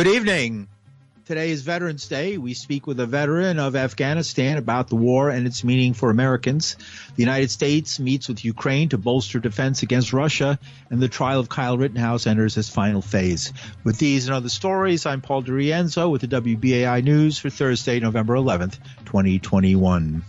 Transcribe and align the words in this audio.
Good 0.00 0.16
evening. 0.16 0.66
Today 1.26 1.50
is 1.50 1.60
Veterans 1.60 2.08
Day. 2.08 2.38
We 2.38 2.54
speak 2.54 2.86
with 2.86 2.98
a 3.00 3.04
veteran 3.04 3.58
of 3.58 3.76
Afghanistan 3.76 4.56
about 4.56 4.88
the 4.88 4.96
war 4.96 5.28
and 5.28 5.46
its 5.46 5.62
meaning 5.62 5.92
for 5.92 6.08
Americans. 6.08 6.76
The 7.16 7.22
United 7.22 7.50
States 7.50 8.00
meets 8.00 8.26
with 8.26 8.42
Ukraine 8.42 8.88
to 8.88 8.96
bolster 8.96 9.40
defense 9.40 9.82
against 9.82 10.14
Russia, 10.14 10.58
and 10.88 11.02
the 11.02 11.08
trial 11.08 11.38
of 11.38 11.50
Kyle 11.50 11.76
Rittenhouse 11.76 12.26
enters 12.26 12.56
its 12.56 12.70
final 12.70 13.02
phase. 13.02 13.52
With 13.84 13.98
these 13.98 14.26
and 14.26 14.34
other 14.34 14.48
stories, 14.48 15.04
I'm 15.04 15.20
Paul 15.20 15.42
DiRienzo 15.42 16.10
with 16.10 16.22
the 16.22 16.28
WBAI 16.28 17.04
News 17.04 17.38
for 17.38 17.50
Thursday, 17.50 18.00
November 18.00 18.36
11th, 18.36 18.78
2021. 19.04 20.22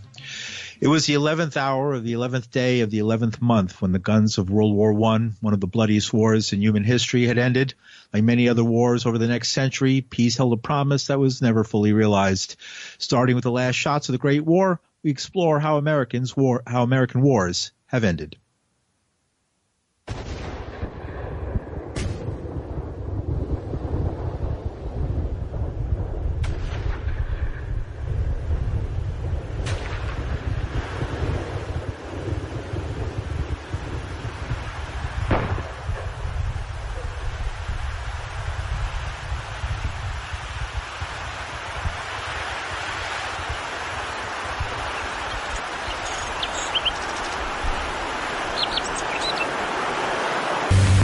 It 0.82 0.88
was 0.88 1.06
the 1.06 1.14
11th 1.14 1.58
hour 1.58 1.94
of 1.94 2.04
the 2.04 2.14
11th 2.14 2.50
day 2.50 2.80
of 2.80 2.90
the 2.90 2.98
11th 2.98 3.40
month 3.40 3.84
when 3.84 3.92
the 3.92 4.00
guns 4.00 4.40
of 4.40 4.50
World 4.50 4.74
War 4.74 4.92
I, 5.14 5.30
one 5.40 5.54
of 5.54 5.60
the 5.60 5.68
bloodiest 5.68 6.12
wars 6.12 6.54
in 6.54 6.60
human 6.60 6.84
history, 6.84 7.28
had 7.28 7.38
ended. 7.38 7.76
Like 8.12 8.24
many 8.24 8.50
other 8.50 8.64
wars 8.64 9.06
over 9.06 9.20
the 9.20 9.28
next 9.28 9.52
century, 9.52 10.02
peace 10.02 10.38
held 10.38 10.54
a 10.54 10.58
promise 10.58 11.06
that 11.06 11.20
was 11.20 11.40
never 11.40 11.64
fully 11.64 11.94
realized. 11.94 12.56
Starting 12.98 13.36
with 13.36 13.44
the 13.44 13.52
last 13.52 13.76
shots 13.76 14.10
of 14.10 14.14
the 14.14 14.18
Great 14.18 14.44
War, 14.44 14.82
we 15.04 15.12
explore 15.12 15.60
how 15.60 15.78
Americans 15.78 16.36
war, 16.36 16.64
how 16.66 16.82
American 16.82 17.22
wars 17.22 17.72
have 17.86 18.04
ended. 18.04 18.38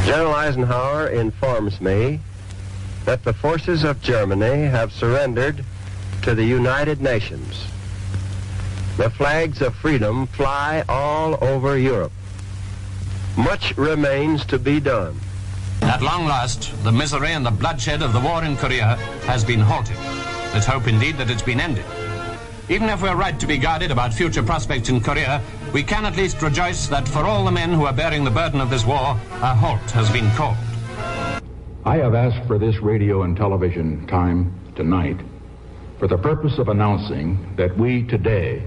General 0.07 0.36
Eisenhower 0.47 1.07
informs 1.07 1.81
me 1.81 2.21
that 3.03 3.25
the 3.25 3.33
forces 3.33 3.83
of 3.83 4.01
Germany 4.01 4.63
have 4.63 4.93
surrendered 4.93 5.65
to 6.21 6.33
the 6.33 6.45
United 6.45 7.01
Nations. 7.01 7.65
The 8.95 9.09
flags 9.09 9.61
of 9.61 9.75
freedom 9.75 10.25
fly 10.27 10.85
all 10.87 11.37
over 11.43 11.77
Europe. 11.77 12.13
Much 13.35 13.75
remains 13.75 14.45
to 14.45 14.57
be 14.57 14.79
done. 14.79 15.19
At 15.81 16.01
long 16.01 16.25
last, 16.25 16.71
the 16.85 16.93
misery 16.93 17.33
and 17.33 17.45
the 17.45 17.51
bloodshed 17.51 18.01
of 18.01 18.13
the 18.13 18.21
war 18.21 18.41
in 18.45 18.55
Korea 18.55 18.95
has 19.25 19.43
been 19.43 19.59
halted. 19.59 19.97
Let's 20.53 20.65
hope 20.65 20.87
indeed 20.87 21.17
that 21.17 21.29
it's 21.29 21.41
been 21.41 21.59
ended. 21.59 21.83
Even 22.69 22.87
if 22.87 23.01
we're 23.01 23.15
right 23.15 23.37
to 23.37 23.47
be 23.47 23.57
guarded 23.57 23.91
about 23.91 24.13
future 24.13 24.43
prospects 24.43 24.87
in 24.87 25.01
Korea, 25.01 25.41
we 25.73 25.83
can 25.83 26.05
at 26.05 26.15
least 26.15 26.41
rejoice 26.41 26.87
that 26.87 27.07
for 27.07 27.19
all 27.19 27.45
the 27.45 27.51
men 27.51 27.71
who 27.71 27.85
are 27.85 27.93
bearing 27.93 28.23
the 28.23 28.31
burden 28.31 28.61
of 28.61 28.69
this 28.69 28.85
war, 28.85 29.19
a 29.41 29.55
halt 29.55 29.91
has 29.91 30.09
been 30.09 30.29
called. 30.31 30.57
I 31.85 31.97
have 31.97 32.15
asked 32.15 32.47
for 32.47 32.57
this 32.57 32.77
radio 32.81 33.23
and 33.23 33.35
television 33.35 34.05
time 34.07 34.53
tonight 34.75 35.17
for 35.99 36.07
the 36.07 36.17
purpose 36.17 36.57
of 36.57 36.67
announcing 36.67 37.55
that 37.55 37.75
we 37.77 38.03
today 38.03 38.63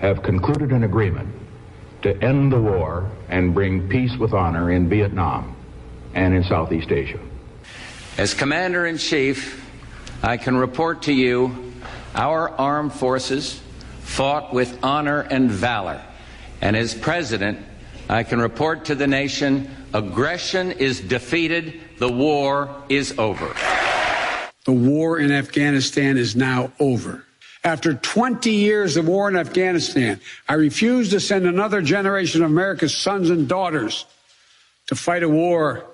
have 0.00 0.22
concluded 0.22 0.70
an 0.70 0.84
agreement 0.84 1.28
to 2.02 2.16
end 2.22 2.52
the 2.52 2.60
war 2.60 3.10
and 3.28 3.52
bring 3.52 3.88
peace 3.88 4.16
with 4.18 4.32
honor 4.32 4.70
in 4.70 4.88
Vietnam 4.88 5.56
and 6.14 6.34
in 6.34 6.44
Southeast 6.44 6.92
Asia. 6.92 7.18
As 8.16 8.34
Commander 8.34 8.86
in 8.86 8.98
Chief, 8.98 9.64
I 10.22 10.36
can 10.36 10.56
report 10.56 11.02
to 11.02 11.12
you 11.12 11.72
our 12.14 12.50
armed 12.50 12.92
forces 12.92 13.60
fought 14.00 14.52
with 14.52 14.78
honor 14.82 15.20
and 15.20 15.50
valor. 15.50 16.02
And 16.60 16.76
as 16.76 16.94
President, 16.94 17.58
I 18.08 18.22
can 18.22 18.40
report 18.40 18.86
to 18.86 18.94
the 18.94 19.06
nation 19.06 19.74
aggression 19.94 20.72
is 20.72 21.00
defeated, 21.00 21.80
the 21.98 22.10
war 22.10 22.84
is 22.88 23.18
over. 23.18 23.54
The 24.64 24.72
war 24.72 25.18
in 25.18 25.32
Afghanistan 25.32 26.16
is 26.16 26.36
now 26.36 26.72
over. 26.78 27.24
After 27.64 27.94
20 27.94 28.50
years 28.50 28.96
of 28.96 29.08
war 29.08 29.28
in 29.28 29.36
Afghanistan, 29.36 30.20
I 30.48 30.54
refuse 30.54 31.10
to 31.10 31.20
send 31.20 31.46
another 31.46 31.82
generation 31.82 32.42
of 32.42 32.50
America's 32.50 32.96
sons 32.96 33.30
and 33.30 33.48
daughters 33.48 34.06
to 34.86 34.94
fight 34.94 35.22
a 35.22 35.28
war 35.28 35.84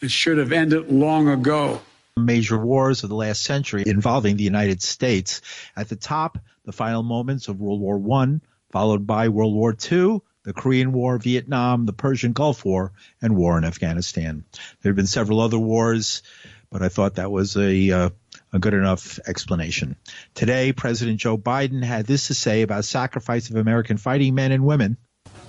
that 0.00 0.10
should 0.10 0.38
have 0.38 0.52
ended 0.52 0.92
long 0.92 1.28
ago 1.28 1.80
major 2.16 2.58
wars 2.58 3.02
of 3.02 3.10
the 3.10 3.14
last 3.14 3.42
century 3.42 3.82
involving 3.86 4.36
the 4.36 4.42
United 4.42 4.82
States. 4.82 5.42
At 5.76 5.88
the 5.90 5.96
top, 5.96 6.38
the 6.64 6.72
final 6.72 7.02
moments 7.02 7.48
of 7.48 7.60
World 7.60 7.80
War 7.80 8.00
I, 8.22 8.40
followed 8.70 9.06
by 9.06 9.28
World 9.28 9.54
War 9.54 9.72
II, 9.72 10.20
the 10.44 10.52
Korean 10.52 10.92
War, 10.92 11.18
Vietnam, 11.18 11.86
the 11.86 11.92
Persian 11.92 12.32
Gulf 12.32 12.64
War, 12.64 12.92
and 13.20 13.36
war 13.36 13.58
in 13.58 13.64
Afghanistan. 13.64 14.44
There 14.80 14.90
have 14.90 14.96
been 14.96 15.06
several 15.06 15.40
other 15.40 15.58
wars, 15.58 16.22
but 16.70 16.82
I 16.82 16.88
thought 16.88 17.16
that 17.16 17.32
was 17.32 17.56
a, 17.56 17.90
uh, 17.90 18.10
a 18.52 18.58
good 18.58 18.74
enough 18.74 19.18
explanation. 19.26 19.96
Today, 20.34 20.72
President 20.72 21.18
Joe 21.18 21.36
Biden 21.36 21.82
had 21.82 22.06
this 22.06 22.28
to 22.28 22.34
say 22.34 22.62
about 22.62 22.84
sacrifice 22.84 23.50
of 23.50 23.56
American 23.56 23.96
fighting 23.96 24.34
men 24.34 24.52
and 24.52 24.64
women. 24.64 24.96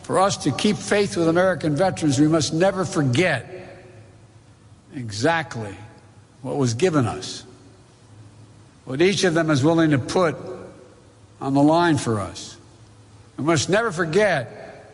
For 0.01 0.19
us 0.19 0.37
to 0.37 0.51
keep 0.51 0.77
faith 0.77 1.15
with 1.15 1.27
American 1.27 1.75
veterans, 1.75 2.19
we 2.19 2.27
must 2.27 2.53
never 2.53 2.85
forget 2.85 3.45
exactly 4.95 5.75
what 6.41 6.57
was 6.57 6.73
given 6.73 7.05
us, 7.05 7.43
what 8.85 9.01
each 9.01 9.23
of 9.23 9.33
them 9.33 9.51
is 9.51 9.63
willing 9.63 9.91
to 9.91 9.99
put 9.99 10.35
on 11.39 11.53
the 11.53 11.61
line 11.61 11.97
for 11.97 12.19
us. 12.19 12.56
We 13.37 13.43
must 13.43 13.69
never 13.69 13.91
forget 13.91 14.85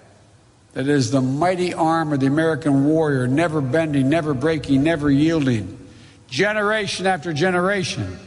that 0.73 0.81
it 0.81 0.89
is 0.89 1.11
the 1.11 1.21
mighty 1.21 1.73
arm 1.73 2.13
of 2.13 2.19
the 2.19 2.25
American 2.25 2.85
warrior, 2.85 3.27
never 3.27 3.61
bending, 3.61 4.09
never 4.09 4.33
breaking, 4.33 4.83
never 4.83 5.09
yielding, 5.09 5.79
generation 6.27 7.07
after 7.07 7.31
generation, 7.31 8.17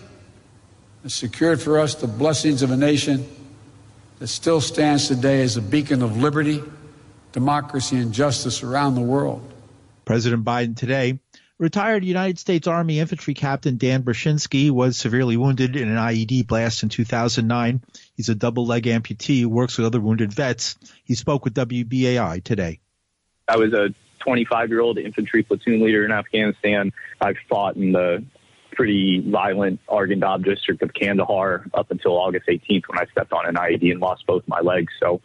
that 1.03 1.11
secured 1.11 1.61
for 1.61 1.79
us 1.79 1.97
the 1.97 2.07
blessings 2.07 2.63
of 2.63 2.71
a 2.71 2.77
nation 2.77 3.27
that 4.19 4.29
still 4.29 4.61
stands 4.61 5.09
today 5.09 5.43
as 5.43 5.57
a 5.57 5.63
beacon 5.63 6.03
of 6.03 6.17
liberty, 6.17 6.63
democracy, 7.33 7.97
and 7.97 8.15
justice 8.15 8.63
around 8.63 8.95
the 8.95 9.01
world. 9.03 9.43
President 10.07 10.45
Biden 10.45 10.77
today 10.77 11.19
Retired 11.59 12.05
United 12.05 12.39
States 12.39 12.67
Army 12.67 13.01
Infantry 13.01 13.33
Captain 13.33 13.79
Dan 13.79 14.03
Berschinski 14.03 14.71
was 14.71 14.99
severely 14.99 15.39
wounded 15.39 15.75
in 15.75 15.89
an 15.89 15.97
IED 15.97 16.47
blast 16.47 16.83
in 16.83 16.91
2009. 16.91 17.81
He's 18.15 18.29
a 18.29 18.35
double 18.35 18.67
leg 18.67 18.85
amputee 18.85 19.41
who 19.41 19.49
works 19.49 19.79
with 19.79 19.87
other 19.87 20.01
wounded 20.01 20.35
vets. 20.35 20.77
He 21.05 21.15
spoke 21.15 21.45
with 21.45 21.55
WBAI 21.55 22.45
today. 22.45 22.81
I 23.49 23.57
was 23.57 23.73
a 23.73 23.95
25 24.21 24.69
year 24.69 24.81
old 24.81 24.99
infantry 24.99 25.43
platoon 25.45 25.83
leader 25.83 26.05
in 26.05 26.13
Afghanistan. 26.13 26.93
I've 27.23 27.37
fought 27.49 27.77
in 27.77 27.93
the 27.93 28.23
pretty 28.73 29.25
violent 29.27 29.81
Arghandab 29.89 30.45
district 30.45 30.83
of 30.83 30.93
Kandahar 30.93 31.65
up 31.73 31.91
until 31.91 32.19
August 32.19 32.49
18th 32.49 32.83
when 32.89 32.99
I 32.99 33.07
stepped 33.13 33.33
on 33.33 33.47
an 33.47 33.55
IED 33.55 33.93
and 33.93 34.01
lost 34.01 34.27
both 34.27 34.43
my 34.47 34.61
legs. 34.61 34.93
So 35.01 35.23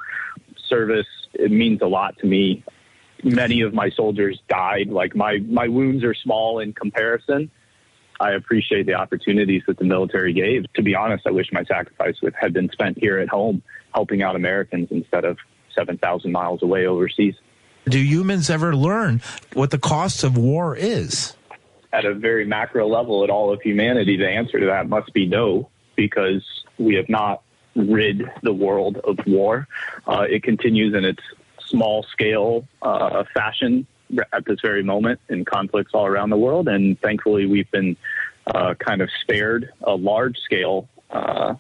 service, 0.70 1.08
it 1.34 1.52
means 1.52 1.82
a 1.82 1.88
lot 1.88 2.18
to 2.20 2.26
me 2.26 2.64
many 3.24 3.62
of 3.62 3.74
my 3.74 3.90
soldiers 3.90 4.40
died. 4.48 4.90
Like 4.90 5.16
my 5.16 5.40
my 5.40 5.68
wounds 5.68 6.04
are 6.04 6.14
small 6.14 6.60
in 6.60 6.74
comparison. 6.74 7.52
I 8.20 8.34
appreciate 8.34 8.86
the 8.86 8.94
opportunities 8.94 9.64
that 9.68 9.78
the 9.78 9.86
military 9.86 10.34
gave. 10.34 10.72
To 10.74 10.84
be 10.84 10.94
honest, 10.94 11.26
I 11.26 11.32
wish 11.32 11.52
my 11.52 11.64
sacrifice 11.64 12.16
would 12.22 12.36
had 12.40 12.54
been 12.54 12.70
spent 12.70 13.00
here 13.00 13.18
at 13.18 13.30
home, 13.30 13.64
helping 13.94 14.22
out 14.22 14.36
Americans 14.36 14.90
instead 14.92 15.26
of 15.26 15.38
seven 15.76 15.98
thousand 15.98 16.32
miles 16.32 16.62
away 16.62 16.86
overseas. 16.86 17.36
Do 17.86 17.98
humans 17.98 18.50
ever 18.50 18.76
learn 18.76 19.22
what 19.54 19.72
the 19.72 19.80
cost 19.80 20.24
of 20.24 20.38
war 20.38 20.76
is? 20.76 21.34
At 21.92 22.06
a 22.06 22.14
very 22.14 22.46
macro 22.46 22.88
level, 22.88 23.24
at 23.24 23.30
all 23.30 23.52
of 23.52 23.62
humanity, 23.62 24.18
the 24.18 24.30
answer 24.30 24.60
to 24.60 24.68
that 24.68 24.88
must 24.88 25.12
be 25.14 25.26
no, 25.26 25.70
because 25.96 26.46
we 26.78 26.96
have 26.96 27.10
not 27.10 27.42
rid 27.76 28.30
the 28.44 28.54
world 28.54 28.98
of 28.98 29.18
war. 29.26 29.68
Uh, 30.08 30.26
it 30.30 30.44
continues 30.44 30.94
in 30.94 31.06
its 31.06 31.24
small 31.72 32.04
scale 32.12 32.68
uh, 32.82 33.24
fashion 33.34 33.88
at 34.34 34.46
this 34.46 34.60
very 34.62 34.84
moment 34.84 35.20
in 35.30 35.46
conflicts 35.46 35.92
all 35.94 36.06
around 36.06 36.30
the 36.30 36.38
world. 36.38 36.68
And 36.68 37.00
thankfully, 37.00 37.46
we've 37.46 37.70
been 37.72 37.96
uh, 38.48 38.74
kind 38.76 39.02
of 39.02 39.10
spared 39.22 39.72
a 39.84 39.96
large 39.96 40.38
scale 40.40 40.90
uh, 41.10 41.56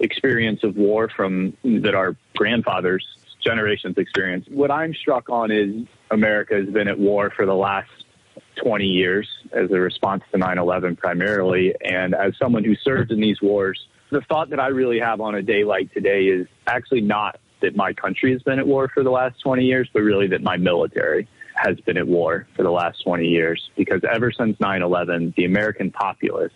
experience 0.00 0.64
of 0.64 0.76
war 0.76 1.10
from 1.14 1.56
that 1.64 1.94
our 1.94 2.16
grandfathers' 2.36 3.06
generations 3.42 3.96
experienced. 3.98 4.50
What 4.50 4.70
I'm 4.70 4.94
struck 4.94 5.28
on 5.28 5.50
is 5.50 5.86
America 6.10 6.54
has 6.54 6.68
been 6.68 6.88
at 6.88 6.98
war 6.98 7.30
for 7.30 7.46
the 7.46 7.54
last 7.54 7.90
20 8.62 8.84
years 8.84 9.28
as 9.52 9.70
a 9.70 9.78
response 9.80 10.22
to 10.32 10.38
9 10.38 10.58
11 10.58 10.96
primarily. 10.96 11.74
And 11.84 12.14
as 12.14 12.32
someone 12.38 12.64
who 12.64 12.74
served 12.76 13.10
in 13.10 13.20
these 13.20 13.40
wars, 13.42 13.86
the 14.10 14.20
thought 14.22 14.50
that 14.50 14.60
I 14.60 14.68
really 14.68 15.00
have 15.00 15.20
on 15.20 15.34
a 15.34 15.42
day 15.42 15.64
like 15.64 15.92
today 15.92 16.26
is 16.26 16.46
actually 16.66 17.00
not 17.00 17.40
that 17.60 17.76
my 17.76 17.92
country 17.92 18.32
has 18.32 18.42
been 18.42 18.58
at 18.58 18.66
war 18.66 18.88
for 18.88 19.02
the 19.02 19.10
last 19.10 19.40
20 19.40 19.64
years, 19.64 19.88
but 19.92 20.00
really 20.00 20.26
that 20.28 20.42
my 20.42 20.56
military 20.56 21.28
has 21.54 21.78
been 21.80 21.96
at 21.96 22.06
war 22.06 22.46
for 22.56 22.62
the 22.62 22.70
last 22.70 23.02
20 23.04 23.26
years 23.26 23.70
because 23.76 24.02
ever 24.04 24.32
since 24.32 24.58
9 24.60 24.82
11, 24.82 25.34
the 25.36 25.44
American 25.44 25.90
populace 25.90 26.52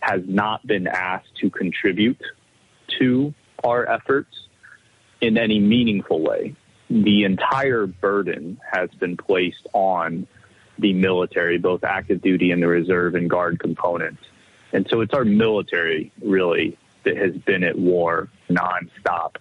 has 0.00 0.22
not 0.26 0.66
been 0.66 0.86
asked 0.86 1.34
to 1.40 1.50
contribute 1.50 2.20
to 2.98 3.32
our 3.62 3.88
efforts 3.88 4.48
in 5.20 5.38
any 5.38 5.58
meaningful 5.58 6.20
way. 6.20 6.54
The 6.90 7.24
entire 7.24 7.86
burden 7.86 8.60
has 8.70 8.90
been 8.90 9.16
placed 9.16 9.66
on 9.72 10.26
the 10.78 10.92
military, 10.92 11.58
both 11.58 11.84
active 11.84 12.20
duty 12.20 12.50
and 12.50 12.62
the 12.62 12.66
reserve 12.66 13.14
and 13.14 13.30
guard 13.30 13.58
components. 13.58 14.22
And 14.72 14.86
so 14.90 15.00
it's 15.00 15.14
our 15.14 15.24
military, 15.24 16.12
really, 16.22 16.76
that 17.04 17.16
has 17.16 17.34
been 17.36 17.62
at 17.62 17.78
war 17.78 18.28
nonstop 18.50 19.36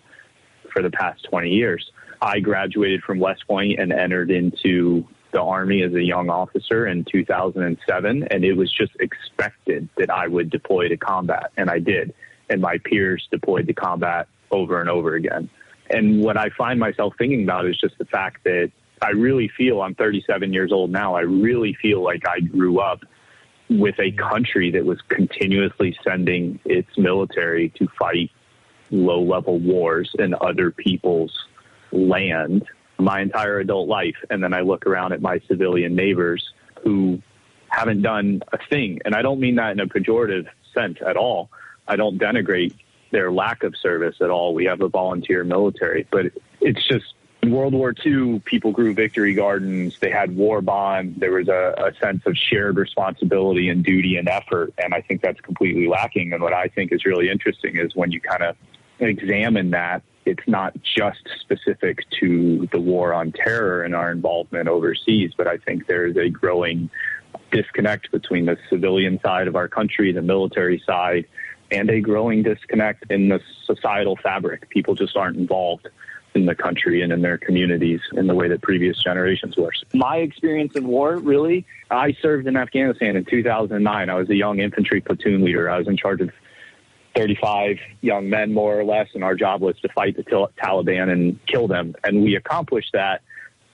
for 0.74 0.82
the 0.82 0.92
past 0.92 1.24
20 1.30 1.50
years. 1.50 1.92
I 2.22 2.40
graduated 2.40 3.04
from 3.04 3.20
West 3.20 3.46
Point 3.48 3.80
and 3.80 3.94
entered 3.94 4.32
into 4.32 5.06
the 5.32 5.42
Army 5.42 5.84
as 5.84 5.94
a 5.94 6.02
young 6.02 6.30
officer 6.30 6.88
in 6.88 7.06
2007, 7.06 8.28
and 8.30 8.46
it 8.46 8.54
was 8.54 8.72
just 8.72 8.92
expected 9.00 9.90
that 9.98 10.10
I 10.10 10.28
would 10.28 10.50
deploy 10.50 10.88
to 10.88 10.98
combat, 10.98 11.52
and 11.58 11.70
I 11.70 11.80
did. 11.80 12.14
And 12.50 12.62
my 12.62 12.78
peers 12.78 13.28
deployed 13.32 13.68
to 13.68 13.74
combat 13.74 14.28
over 14.52 14.80
and 14.80 14.90
over 14.90 15.16
again. 15.16 15.50
And 15.90 16.24
what 16.24 16.38
I 16.38 16.50
find 16.58 16.80
myself 16.80 17.14
thinking 17.18 17.44
about 17.44 17.66
is 17.66 17.80
just 17.80 17.98
the 17.98 18.06
fact 18.06 18.44
that 18.46 18.72
I 19.02 19.10
really 19.10 19.52
feel 19.58 19.82
I'm 19.82 19.96
37 19.96 20.54
years 20.54 20.72
old 20.72 20.92
now. 20.92 21.16
I 21.16 21.22
really 21.22 21.76
feel 21.82 22.02
like 22.02 22.28
I 22.28 22.40
grew 22.40 22.80
up 22.80 23.02
with 23.70 23.96
a 24.00 24.12
country 24.12 24.72
that 24.72 24.86
was 24.86 25.00
continuously 25.10 25.98
sending 26.04 26.60
its 26.64 26.90
military 26.98 27.70
to 27.78 27.88
fight 28.00 28.32
low 28.94 29.22
level 29.22 29.60
wars 29.60 30.12
in 30.18 30.36
other 30.40 30.72
people's 30.72 31.34
land 31.92 32.66
my 33.00 33.22
entire 33.22 33.60
adult 33.60 33.90
life. 33.90 34.16
And 34.30 34.44
then 34.44 34.54
I 34.54 34.62
look 34.62 34.86
around 34.86 35.14
at 35.14 35.22
my 35.22 35.40
civilian 35.48 35.96
neighbors 35.96 36.54
who 36.84 37.22
haven't 37.68 38.02
done 38.02 38.42
a 38.52 38.58
thing. 38.70 39.00
And 39.04 39.16
I 39.16 39.22
don't 39.22 39.40
mean 39.40 39.56
that 39.56 39.72
in 39.72 39.80
a 39.80 39.88
pejorative 39.88 40.48
sense 40.74 41.00
at 41.06 41.18
all. 41.18 41.50
I 41.88 41.96
don't 41.96 42.20
denigrate 42.20 42.74
their 43.12 43.32
lack 43.32 43.64
of 43.64 43.76
service 43.76 44.16
at 44.22 44.30
all. 44.30 44.54
We 44.54 44.66
have 44.66 44.82
a 44.82 44.90
volunteer 44.90 45.44
military, 45.44 46.08
but 46.12 46.28
it's 46.62 46.88
just 46.88 47.06
in 47.42 47.52
World 47.52 47.74
War 47.74 47.94
II, 48.06 48.40
people 48.46 48.72
grew 48.72 48.94
victory 48.94 49.34
gardens. 49.34 50.00
They 50.00 50.10
had 50.10 50.34
war 50.34 50.62
bonds. 50.62 51.20
There 51.20 51.34
was 51.34 51.50
a, 51.50 51.74
a 51.78 51.94
sense 52.00 52.24
of 52.26 52.38
shared 52.38 52.78
responsibility 52.78 53.68
and 53.68 53.84
duty 53.84 54.16
and 54.16 54.30
effort. 54.30 54.74
And 54.78 54.94
I 54.94 55.02
think 55.02 55.22
that's 55.22 55.42
completely 55.42 55.88
lacking. 55.88 56.32
And 56.32 56.42
what 56.42 56.54
I 56.54 56.68
think 56.70 56.94
is 56.94 57.06
really 57.06 57.30
interesting 57.30 57.76
is 57.76 57.96
when 57.96 58.12
you 58.12 58.22
kind 58.22 58.44
of 58.44 58.56
examine 59.00 59.72
that 59.72 60.04
it's 60.26 60.48
not 60.48 60.74
just 60.84 61.28
specific 61.42 62.00
to 62.20 62.68
the 62.72 62.80
war 62.80 63.14
on 63.14 63.32
terror 63.32 63.84
and 63.84 63.94
our 63.94 64.12
involvement 64.12 64.68
overseas, 64.68 65.32
but 65.38 65.48
I 65.48 65.58
think 65.58 65.88
there's 65.88 66.16
a 66.16 66.30
growing 66.30 66.90
disconnect 67.52 68.12
between 68.12 68.46
the 68.46 68.58
civilian 68.70 69.20
side 69.22 69.48
of 69.48 69.56
our 69.56 69.68
country, 69.68 70.12
the 70.12 70.22
military 70.22 70.82
side, 70.86 71.26
and 71.72 71.90
a 71.90 72.00
growing 72.00 72.44
disconnect 72.44 73.12
in 73.12 73.30
the 73.30 73.42
societal 73.66 74.18
fabric. 74.18 74.70
People 74.70 74.96
just 74.96 75.18
aren't 75.18 75.38
involved 75.38 75.88
in 76.36 76.46
the 76.46 76.56
country 76.56 77.02
and 77.02 77.12
in 77.14 77.22
their 77.22 77.38
communities 77.38 78.00
in 78.14 78.28
the 78.28 78.34
way 78.34 78.48
that 78.48 78.62
previous 78.62 79.02
generations 79.02 79.56
were. 79.56 79.72
My 79.94 80.18
experience 80.18 80.76
in 80.76 80.88
war, 80.88 81.18
really, 81.18 81.66
I 81.92 82.14
served 82.22 82.48
in 82.48 82.58
Afghanistan 82.58 83.16
in 83.16 83.26
2009. 83.26 84.10
I 84.10 84.16
was 84.16 84.30
a 84.30 84.36
young 84.36 84.60
infantry 84.60 85.02
platoon 85.02 85.44
leader. 85.44 85.70
I 85.70 85.78
was 85.78 85.88
in 85.88 85.98
charge 85.98 86.22
of 86.22 86.32
35 87.16 87.78
young 88.02 88.30
men, 88.30 88.54
more 88.54 88.80
or 88.80 88.84
less, 88.84 89.08
and 89.14 89.24
our 89.24 89.36
job 89.36 89.62
was 89.62 89.80
to 89.82 89.90
fight 89.90 90.16
the 90.16 90.24
Taliban 90.24 91.12
and 91.12 91.40
kill 91.46 91.68
them. 91.68 91.96
And 92.04 92.24
we 92.24 92.36
accomplished 92.36 92.92
that 92.94 93.22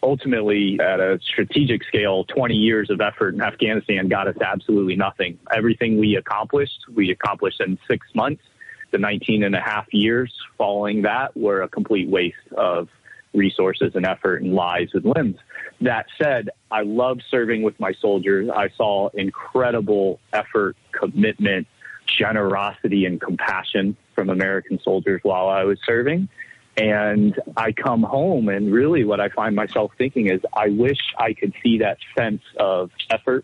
ultimately 0.02 0.80
at 0.80 1.00
a 1.00 1.20
strategic 1.22 1.84
scale. 1.84 2.24
20 2.26 2.56
years 2.56 2.90
of 2.90 3.02
effort 3.02 3.34
in 3.34 3.42
Afghanistan 3.42 4.08
got 4.08 4.28
us 4.28 4.38
absolutely 4.42 4.96
nothing. 4.96 5.38
Everything 5.54 6.00
we 6.00 6.16
accomplished, 6.16 6.80
we 6.94 7.12
accomplished 7.12 7.62
in 7.62 7.78
six 7.88 8.08
months. 8.14 8.44
The 8.92 8.98
19 8.98 9.44
and 9.44 9.56
a 9.56 9.62
half 9.62 9.86
years 9.94 10.34
following 10.58 11.04
that 11.04 11.38
were 11.38 11.62
a 11.62 11.68
complete 11.68 12.10
waste 12.10 12.38
of 12.58 12.90
resources 13.34 13.92
and 13.94 14.06
effort 14.06 14.42
and 14.42 14.56
lives 14.56 14.92
and 14.96 15.06
limbs. 15.06 15.38
That 15.82 16.08
said, 16.22 16.50
I 16.72 16.82
loved 16.82 17.24
serving 17.30 17.62
with 17.62 17.80
my 17.80 17.94
soldiers. 18.02 18.50
I 18.50 18.70
saw 18.76 19.10
incredible 19.10 20.20
effort, 20.34 20.76
commitment, 20.92 21.68
generosity 22.18 23.06
and 23.06 23.20
compassion 23.20 23.96
from 24.16 24.30
American 24.30 24.80
soldiers 24.84 25.22
while 25.24 25.48
I 25.48 25.64
was 25.64 25.80
serving. 25.86 26.30
And 26.78 27.38
I 27.58 27.72
come 27.74 28.04
home, 28.04 28.48
and 28.48 28.72
really 28.72 29.04
what 29.04 29.20
I 29.20 29.30
find 29.30 29.56
myself 29.56 29.92
thinking 29.98 30.28
is, 30.28 30.40
I 30.54 30.70
wish 30.70 31.00
I 31.18 31.34
could 31.34 31.54
see 31.62 31.80
that 31.80 31.98
sense 32.18 32.42
of 32.58 32.92
effort 33.10 33.44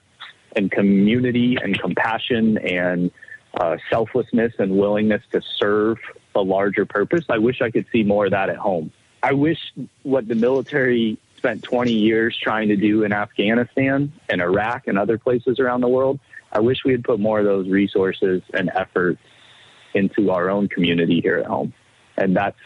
and 0.56 0.72
community 0.72 1.58
and 1.62 1.78
compassion 1.78 2.58
and 2.58 3.12
uh, 3.56 3.78
selflessness 3.90 4.54
and 4.60 4.78
willingness 4.78 5.22
to 5.32 5.42
serve 5.58 5.98
a 6.34 6.42
larger 6.42 6.86
purpose. 6.86 7.26
I 7.30 7.40
wish 7.40 7.62
I 7.62 7.72
could 7.72 7.86
see 7.92 8.04
more 8.04 8.26
of 8.26 8.32
that 8.32 8.50
at 8.50 8.58
home. 8.58 8.92
I 9.22 9.34
wish 9.34 9.60
what 10.04 10.28
the 10.28 10.36
military 10.36 11.18
spent 11.38 11.64
20 11.64 11.92
years 11.92 12.38
trying 12.42 12.70
to 12.70 12.76
do 12.76 13.04
in 13.04 13.12
Afghanistan 13.12 14.12
and 14.30 14.42
Iraq 14.42 14.88
and 14.88 14.98
other 14.98 15.18
places 15.18 15.60
around 15.60 15.82
the 15.82 15.88
world 15.88 16.20
I 16.52 16.60
wish 16.60 16.78
we 16.86 16.92
had 16.92 17.04
put 17.04 17.20
more 17.20 17.40
of 17.40 17.46
those 17.46 17.68
resources 17.68 18.42
and 18.54 18.72
efforts 18.74 19.20
into 19.94 20.32
our 20.32 20.50
own 20.50 20.68
community 20.68 21.20
here 21.22 21.38
at 21.38 21.46
home. 21.46 21.74
And 22.18 22.36
that's 22.36 22.58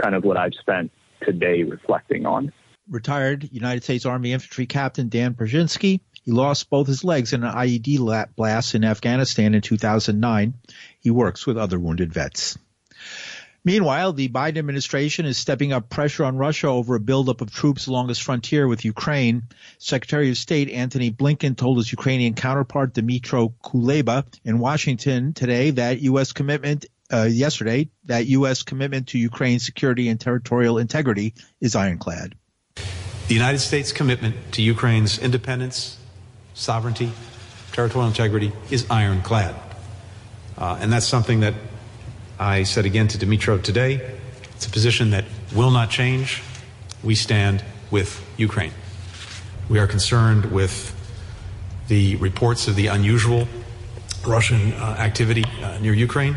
kind 0.00 0.14
of 0.14 0.24
what 0.24 0.36
I've 0.36 0.54
spent 0.54 0.90
today 1.22 1.62
reflecting 1.62 2.26
on. 2.26 2.52
Retired 2.88 3.48
United 3.50 3.82
States 3.82 4.04
Army 4.04 4.32
Infantry 4.32 4.66
Captain 4.66 5.08
Dan 5.08 5.34
Berschinski. 5.34 6.00
He 6.22 6.30
lost 6.32 6.70
both 6.70 6.86
his 6.86 7.04
legs 7.04 7.32
in 7.32 7.42
an 7.42 7.52
IED 7.52 8.34
blast 8.36 8.74
in 8.74 8.84
Afghanistan 8.84 9.54
in 9.54 9.60
2009. 9.60 10.54
He 11.00 11.10
works 11.10 11.46
with 11.46 11.56
other 11.56 11.78
wounded 11.78 12.12
vets. 12.12 12.58
Meanwhile, 13.64 14.12
the 14.12 14.28
Biden 14.28 14.58
administration 14.58 15.24
is 15.24 15.38
stepping 15.38 15.72
up 15.72 15.88
pressure 15.88 16.24
on 16.24 16.36
Russia 16.36 16.68
over 16.68 16.96
a 16.96 17.00
buildup 17.00 17.40
of 17.40 17.50
troops 17.50 17.86
along 17.86 18.10
its 18.10 18.18
frontier 18.18 18.68
with 18.68 18.84
Ukraine. 18.84 19.44
Secretary 19.78 20.28
of 20.28 20.36
State 20.36 20.68
Antony 20.68 21.10
Blinken 21.10 21.56
told 21.56 21.78
his 21.78 21.90
Ukrainian 21.90 22.34
counterpart 22.34 22.92
Dmytro 22.92 23.54
Kuleba 23.64 24.26
in 24.44 24.58
Washington 24.58 25.32
today 25.32 25.70
that 25.70 26.02
U.S. 26.02 26.32
commitment 26.32 26.84
uh, 27.10 27.22
yesterday 27.22 27.88
that 28.04 28.26
U.S. 28.26 28.62
commitment 28.62 29.08
to 29.08 29.18
Ukraine's 29.18 29.64
security 29.64 30.08
and 30.08 30.20
territorial 30.20 30.76
integrity 30.76 31.32
is 31.60 31.74
ironclad. 31.74 32.34
The 33.28 33.34
United 33.34 33.60
States 33.60 33.92
commitment 33.92 34.36
to 34.52 34.62
Ukraine's 34.62 35.18
independence, 35.18 35.98
sovereignty, 36.52 37.12
territorial 37.72 38.08
integrity 38.08 38.52
is 38.70 38.86
ironclad. 38.90 39.54
Uh, 40.58 40.76
and 40.80 40.92
that's 40.92 41.06
something 41.06 41.40
that 41.40 41.54
I 42.38 42.64
said 42.64 42.84
again 42.84 43.06
to 43.08 43.18
Dmytro 43.18 43.62
today, 43.62 44.00
it's 44.56 44.66
a 44.66 44.70
position 44.70 45.10
that 45.10 45.24
will 45.54 45.70
not 45.70 45.88
change. 45.88 46.42
We 47.02 47.14
stand 47.14 47.64
with 47.92 48.24
Ukraine. 48.36 48.72
We 49.68 49.78
are 49.78 49.86
concerned 49.86 50.46
with 50.46 50.92
the 51.86 52.16
reports 52.16 52.66
of 52.66 52.74
the 52.74 52.88
unusual 52.88 53.46
Russian 54.26 54.72
uh, 54.72 54.96
activity 54.98 55.44
uh, 55.62 55.78
near 55.78 55.92
Ukraine. 55.92 56.36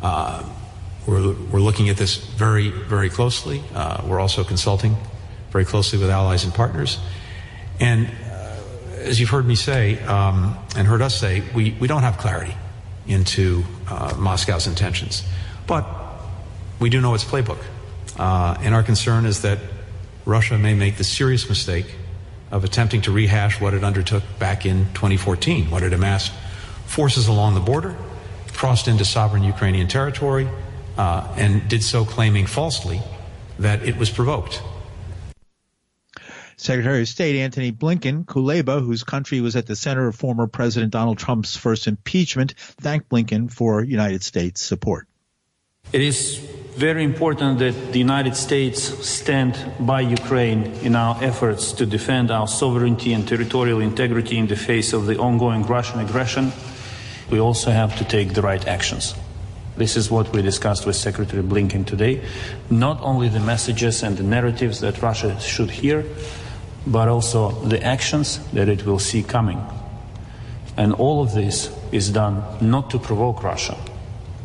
Uh, 0.00 0.42
we're, 1.06 1.34
we're, 1.50 1.60
looking 1.60 1.88
at 1.90 1.96
this 1.96 2.16
very, 2.16 2.70
very 2.70 3.10
closely. 3.10 3.62
Uh, 3.74 4.02
we're 4.06 4.20
also 4.20 4.42
consulting 4.42 4.96
very 5.50 5.64
closely 5.64 5.98
with 5.98 6.08
allies 6.08 6.44
and 6.44 6.54
partners. 6.54 6.98
And 7.78 8.06
uh, 8.06 8.56
as 9.00 9.20
you've 9.20 9.30
heard 9.30 9.46
me 9.46 9.54
say 9.54 10.02
um, 10.04 10.56
and 10.76 10.86
heard 10.86 11.02
us 11.02 11.18
say, 11.18 11.42
we, 11.54 11.76
we 11.80 11.88
don't 11.88 12.02
have 12.02 12.16
clarity 12.16 12.54
into 13.10 13.64
uh, 13.88 14.14
Moscow's 14.16 14.66
intentions. 14.66 15.24
But 15.66 15.86
we 16.78 16.88
do 16.90 17.00
know 17.00 17.14
its 17.14 17.24
playbook. 17.24 17.62
Uh, 18.18 18.56
and 18.60 18.74
our 18.74 18.82
concern 18.82 19.26
is 19.26 19.42
that 19.42 19.58
Russia 20.24 20.58
may 20.58 20.74
make 20.74 20.96
the 20.96 21.04
serious 21.04 21.48
mistake 21.48 21.96
of 22.50 22.64
attempting 22.64 23.02
to 23.02 23.12
rehash 23.12 23.60
what 23.60 23.74
it 23.74 23.84
undertook 23.84 24.22
back 24.38 24.66
in 24.66 24.86
2014, 24.94 25.70
when 25.70 25.84
it 25.84 25.92
amassed 25.92 26.32
forces 26.86 27.28
along 27.28 27.54
the 27.54 27.60
border, 27.60 27.96
crossed 28.52 28.88
into 28.88 29.04
sovereign 29.04 29.42
Ukrainian 29.44 29.86
territory, 29.86 30.48
uh, 30.98 31.32
and 31.36 31.68
did 31.68 31.82
so 31.82 32.04
claiming 32.04 32.46
falsely 32.46 33.00
that 33.58 33.82
it 33.82 33.96
was 33.96 34.10
provoked. 34.10 34.62
Secretary 36.60 37.00
of 37.00 37.08
State 37.08 37.36
Antony 37.36 37.72
Blinken, 37.72 38.26
Kuleba, 38.26 38.84
whose 38.84 39.02
country 39.02 39.40
was 39.40 39.56
at 39.56 39.64
the 39.66 39.74
center 39.74 40.06
of 40.08 40.14
former 40.14 40.46
President 40.46 40.92
Donald 40.92 41.16
Trump's 41.16 41.56
first 41.56 41.86
impeachment, 41.86 42.52
thanked 42.52 43.08
Blinken 43.08 43.50
for 43.50 43.82
United 43.82 44.22
States 44.22 44.60
support. 44.60 45.08
It 45.94 46.02
is 46.02 46.36
very 46.76 47.02
important 47.02 47.60
that 47.60 47.92
the 47.92 47.98
United 47.98 48.36
States 48.36 48.82
stand 49.08 49.56
by 49.80 50.02
Ukraine 50.02 50.64
in 50.84 50.96
our 50.96 51.16
efforts 51.24 51.72
to 51.72 51.86
defend 51.86 52.30
our 52.30 52.46
sovereignty 52.46 53.14
and 53.14 53.26
territorial 53.26 53.80
integrity 53.80 54.36
in 54.36 54.46
the 54.46 54.54
face 54.54 54.92
of 54.92 55.06
the 55.06 55.18
ongoing 55.18 55.62
Russian 55.62 56.00
aggression. 56.00 56.52
We 57.30 57.40
also 57.40 57.70
have 57.70 57.96
to 57.96 58.04
take 58.04 58.34
the 58.34 58.42
right 58.42 58.68
actions. 58.68 59.14
This 59.78 59.96
is 59.96 60.10
what 60.10 60.30
we 60.34 60.42
discussed 60.42 60.84
with 60.84 60.96
Secretary 60.96 61.42
Blinken 61.42 61.86
today. 61.86 62.20
Not 62.68 63.00
only 63.00 63.30
the 63.30 63.40
messages 63.40 64.02
and 64.02 64.18
the 64.18 64.24
narratives 64.24 64.80
that 64.80 65.00
Russia 65.00 65.40
should 65.40 65.70
hear, 65.70 66.04
but 66.86 67.08
also 67.08 67.50
the 67.50 67.82
actions 67.82 68.38
that 68.52 68.68
it 68.68 68.86
will 68.86 68.98
see 68.98 69.22
coming. 69.22 69.60
And 70.76 70.94
all 70.94 71.22
of 71.22 71.34
this 71.34 71.70
is 71.92 72.10
done 72.10 72.42
not 72.60 72.90
to 72.90 72.98
provoke 72.98 73.42
Russia, 73.42 73.76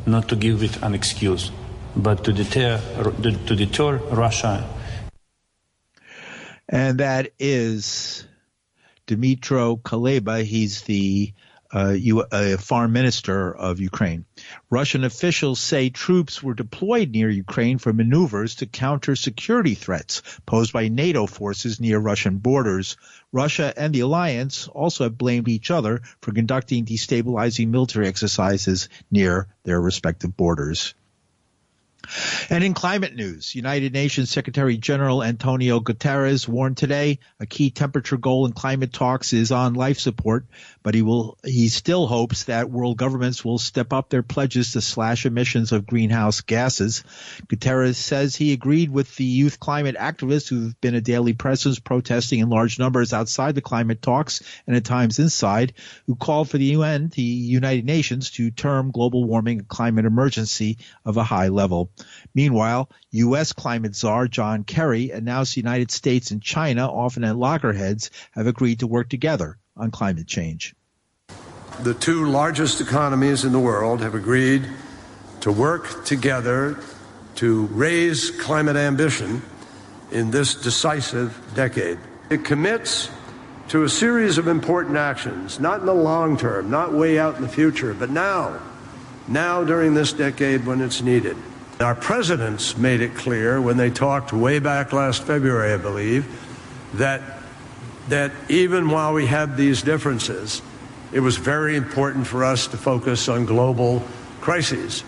not 0.05 0.27
to 0.29 0.35
give 0.35 0.63
it 0.63 0.81
an 0.83 0.93
excuse, 0.93 1.51
but 1.95 2.23
to 2.25 2.33
deter, 2.33 2.81
to 3.21 3.55
deter 3.55 3.97
Russia. 4.11 4.67
And 6.67 6.99
that 6.99 7.31
is 7.39 8.25
Dmytro 9.07 9.79
Kuleba. 9.81 10.43
He's 10.43 10.81
the 10.81 11.33
uh, 11.73 11.89
you, 11.89 12.21
uh, 12.21 12.57
foreign 12.57 12.91
minister 12.91 13.53
of 13.55 13.79
Ukraine. 13.79 14.25
Russian 14.69 15.03
officials 15.03 15.59
say 15.59 15.89
troops 15.89 16.41
were 16.41 16.53
deployed 16.53 17.11
near 17.11 17.29
Ukraine 17.29 17.77
for 17.77 17.93
maneuvers 17.93 18.55
to 18.55 18.65
counter 18.65 19.15
security 19.15 19.75
threats 19.75 20.21
posed 20.45 20.73
by 20.73 20.87
NATO 20.87 21.25
forces 21.25 21.79
near 21.79 21.99
Russian 21.99 22.37
borders. 22.37 22.97
Russia 23.31 23.73
and 23.75 23.93
the 23.93 24.01
alliance 24.01 24.67
also 24.67 25.05
have 25.05 25.17
blamed 25.17 25.47
each 25.47 25.71
other 25.71 26.01
for 26.21 26.31
conducting 26.31 26.85
destabilizing 26.85 27.69
military 27.69 28.07
exercises 28.07 28.89
near 29.11 29.47
their 29.63 29.81
respective 29.81 30.35
borders. 30.37 30.93
And 32.47 32.63
in 32.63 32.75
climate 32.75 33.15
news, 33.15 33.55
United 33.55 33.93
Nations 33.93 34.29
Secretary 34.29 34.77
General 34.77 35.23
Antonio 35.23 35.79
Guterres 35.79 36.47
warned 36.47 36.77
today 36.77 37.17
a 37.39 37.47
key 37.47 37.71
temperature 37.71 38.17
goal 38.17 38.45
in 38.45 38.51
climate 38.51 38.93
talks 38.93 39.33
is 39.33 39.51
on 39.51 39.73
life 39.73 39.97
support, 39.97 40.45
but 40.83 40.93
he 40.93 41.01
will 41.01 41.39
he 41.43 41.69
still 41.69 42.05
hopes 42.05 42.43
that 42.43 42.69
world 42.69 42.97
governments 42.97 43.43
will 43.43 43.57
step 43.57 43.91
up 43.93 44.09
their 44.09 44.21
pledges 44.21 44.73
to 44.73 44.81
slash 44.81 45.25
emissions 45.25 45.71
of 45.71 45.87
greenhouse 45.87 46.41
gases. 46.41 47.03
Guterres 47.47 47.95
says 47.95 48.35
he 48.35 48.53
agreed 48.53 48.91
with 48.91 49.15
the 49.15 49.23
youth 49.23 49.59
climate 49.59 49.95
activists 49.95 50.47
who've 50.47 50.79
been 50.81 50.93
a 50.93 51.01
daily 51.01 51.33
presence 51.33 51.79
protesting 51.79 52.39
in 52.39 52.49
large 52.49 52.77
numbers 52.77 53.11
outside 53.11 53.55
the 53.55 53.61
climate 53.61 54.03
talks 54.03 54.43
and 54.67 54.75
at 54.75 54.85
times 54.85 55.17
inside, 55.17 55.73
who 56.05 56.15
called 56.15 56.47
for 56.47 56.59
the 56.59 56.65
UN, 56.65 57.09
the 57.15 57.23
United 57.23 57.85
Nations, 57.85 58.29
to 58.31 58.51
term 58.51 58.91
global 58.91 59.23
warming 59.23 59.61
a 59.61 59.63
climate 59.63 60.05
emergency 60.05 60.77
of 61.03 61.17
a 61.17 61.23
high 61.23 61.47
level. 61.47 61.89
Meanwhile, 62.35 62.89
U.S. 63.11 63.53
climate 63.53 63.95
czar 63.95 64.27
John 64.27 64.65
Kerry 64.65 65.09
announced 65.09 65.55
the 65.55 65.61
United 65.61 65.89
States 65.89 66.31
and 66.31 66.41
China, 66.41 66.87
often 66.87 67.23
at 67.23 67.37
loggerheads, 67.37 68.11
have 68.31 68.45
agreed 68.45 68.79
to 68.79 68.87
work 68.87 69.09
together 69.09 69.57
on 69.77 69.89
climate 69.89 70.27
change. 70.27 70.75
The 71.81 71.93
two 71.93 72.25
largest 72.29 72.81
economies 72.81 73.45
in 73.45 73.53
the 73.53 73.59
world 73.59 74.01
have 74.01 74.15
agreed 74.15 74.67
to 75.41 75.51
work 75.51 76.05
together 76.05 76.77
to 77.35 77.65
raise 77.67 78.31
climate 78.31 78.75
ambition 78.75 79.41
in 80.11 80.31
this 80.31 80.55
decisive 80.55 81.37
decade. 81.53 81.99
It 82.29 82.43
commits 82.43 83.09
to 83.69 83.83
a 83.83 83.89
series 83.89 84.37
of 84.37 84.47
important 84.47 84.97
actions, 84.97 85.59
not 85.59 85.79
in 85.79 85.85
the 85.85 85.93
long 85.93 86.37
term, 86.37 86.69
not 86.69 86.93
way 86.93 87.17
out 87.17 87.35
in 87.35 87.41
the 87.41 87.49
future, 87.49 87.93
but 87.93 88.09
now, 88.09 88.59
now 89.27 89.63
during 89.63 89.93
this 89.93 90.13
decade 90.13 90.65
when 90.65 90.81
it's 90.81 91.01
needed. 91.01 91.35
Our 91.79 91.95
presidents 91.95 92.77
made 92.77 93.01
it 93.01 93.15
clear 93.15 93.59
when 93.59 93.75
they 93.75 93.89
talked 93.89 94.31
way 94.31 94.59
back 94.59 94.93
last 94.93 95.23
February, 95.23 95.73
I 95.73 95.77
believe, 95.77 96.25
that, 96.93 97.21
that 98.07 98.31
even 98.47 98.89
while 98.89 99.13
we 99.13 99.25
had 99.25 99.57
these 99.57 99.81
differences, 99.81 100.61
it 101.11 101.19
was 101.19 101.35
very 101.35 101.75
important 101.75 102.27
for 102.27 102.45
us 102.45 102.67
to 102.67 102.77
focus 102.77 103.27
on 103.27 103.45
global 103.45 104.01
crises. 104.39 105.03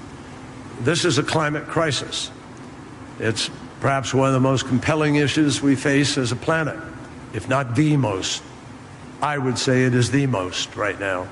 This 0.81 1.05
is 1.05 1.17
a 1.17 1.23
climate 1.23 1.67
crisis. 1.67 2.31
It's 3.19 3.49
perhaps 3.79 4.13
one 4.13 4.27
of 4.27 4.33
the 4.33 4.41
most 4.41 4.67
compelling 4.67 5.15
issues 5.15 5.61
we 5.61 5.75
face 5.75 6.17
as 6.17 6.33
a 6.33 6.35
planet, 6.35 6.77
if 7.33 7.47
not 7.47 7.75
the 7.75 7.95
most. 7.95 8.43
I 9.21 9.37
would 9.37 9.57
say 9.57 9.85
it 9.85 9.95
is 9.95 10.11
the 10.11 10.27
most 10.27 10.75
right 10.75 10.99
now. 10.99 11.29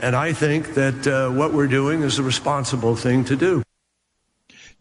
And 0.00 0.14
I 0.14 0.32
think 0.32 0.74
that 0.74 1.06
uh, 1.06 1.30
what 1.30 1.52
we're 1.52 1.66
doing 1.66 2.02
is 2.02 2.18
the 2.18 2.22
responsible 2.22 2.94
thing 2.94 3.24
to 3.24 3.36
do. 3.36 3.63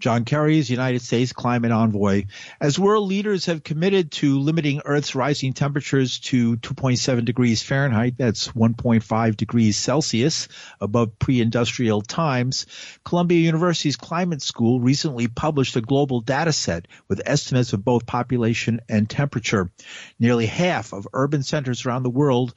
John 0.04 0.26
Kerry 0.26 0.58
is 0.58 0.70
United 0.70 1.02
States 1.02 1.32
climate 1.32 1.72
envoy. 1.72 2.26
As 2.60 2.78
world 2.78 3.08
leaders 3.08 3.46
have 3.46 3.64
committed 3.64 4.12
to 4.12 4.38
limiting 4.38 4.82
Earth's 4.84 5.16
rising 5.16 5.54
temperatures 5.54 6.20
to 6.20 6.58
2.7 6.58 7.24
degrees 7.24 7.64
Fahrenheit, 7.64 8.16
that's 8.18 8.50
1.5 8.50 9.38
degrees 9.38 9.78
Celsius 9.78 10.50
above 10.82 11.18
pre-industrial 11.20 12.02
times, 12.02 12.66
Columbia 13.06 13.40
University's 13.40 13.96
climate 13.96 14.42
school 14.42 14.82
recently 14.82 15.30
published 15.30 15.78
a 15.78 15.82
global 15.82 16.20
data 16.20 16.52
set 16.52 16.90
with 17.08 17.22
estimates 17.26 17.72
of 17.72 17.86
both 17.86 18.06
population 18.06 18.82
and 18.90 19.10
temperature. 19.10 19.72
Nearly 20.20 20.48
half 20.48 20.92
of 20.92 21.08
urban 21.14 21.44
centers 21.44 21.86
around 21.86 22.04
the 22.04 22.10
world 22.10 22.54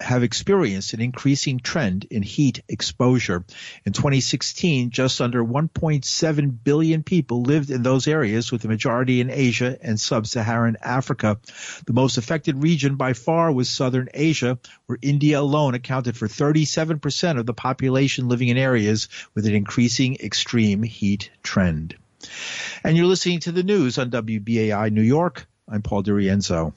have 0.00 0.24
experienced 0.24 0.94
an 0.94 1.00
increasing 1.00 1.60
trend 1.60 2.08
in 2.10 2.24
heat 2.24 2.64
exposure. 2.68 3.44
In 3.86 3.92
2016, 3.92 4.90
just 4.90 5.20
under 5.20 5.44
1.7 5.44 6.58
billion 6.64 6.87
billion 6.88 7.02
people 7.02 7.42
lived 7.42 7.68
in 7.68 7.82
those 7.82 8.08
areas, 8.08 8.50
with 8.50 8.62
the 8.62 8.68
majority 8.68 9.20
in 9.20 9.28
Asia 9.28 9.76
and 9.82 10.00
sub-Saharan 10.00 10.78
Africa. 10.82 11.38
The 11.84 11.92
most 11.92 12.16
affected 12.16 12.62
region 12.62 12.96
by 12.96 13.12
far 13.12 13.52
was 13.52 13.68
southern 13.68 14.08
Asia, 14.14 14.58
where 14.86 14.96
India 15.02 15.38
alone 15.38 15.74
accounted 15.74 16.16
for 16.16 16.28
37% 16.28 17.38
of 17.38 17.44
the 17.44 17.52
population 17.52 18.28
living 18.28 18.48
in 18.48 18.56
areas 18.56 19.10
with 19.34 19.44
an 19.44 19.54
increasing 19.54 20.16
extreme 20.16 20.82
heat 20.82 21.30
trend. 21.42 21.94
And 22.82 22.96
you're 22.96 23.04
listening 23.04 23.40
to 23.40 23.52
the 23.52 23.62
news 23.62 23.98
on 23.98 24.10
WBAI 24.10 24.90
New 24.90 25.02
York. 25.02 25.46
I'm 25.68 25.82
Paul 25.82 26.02
DiRienzo. 26.02 26.72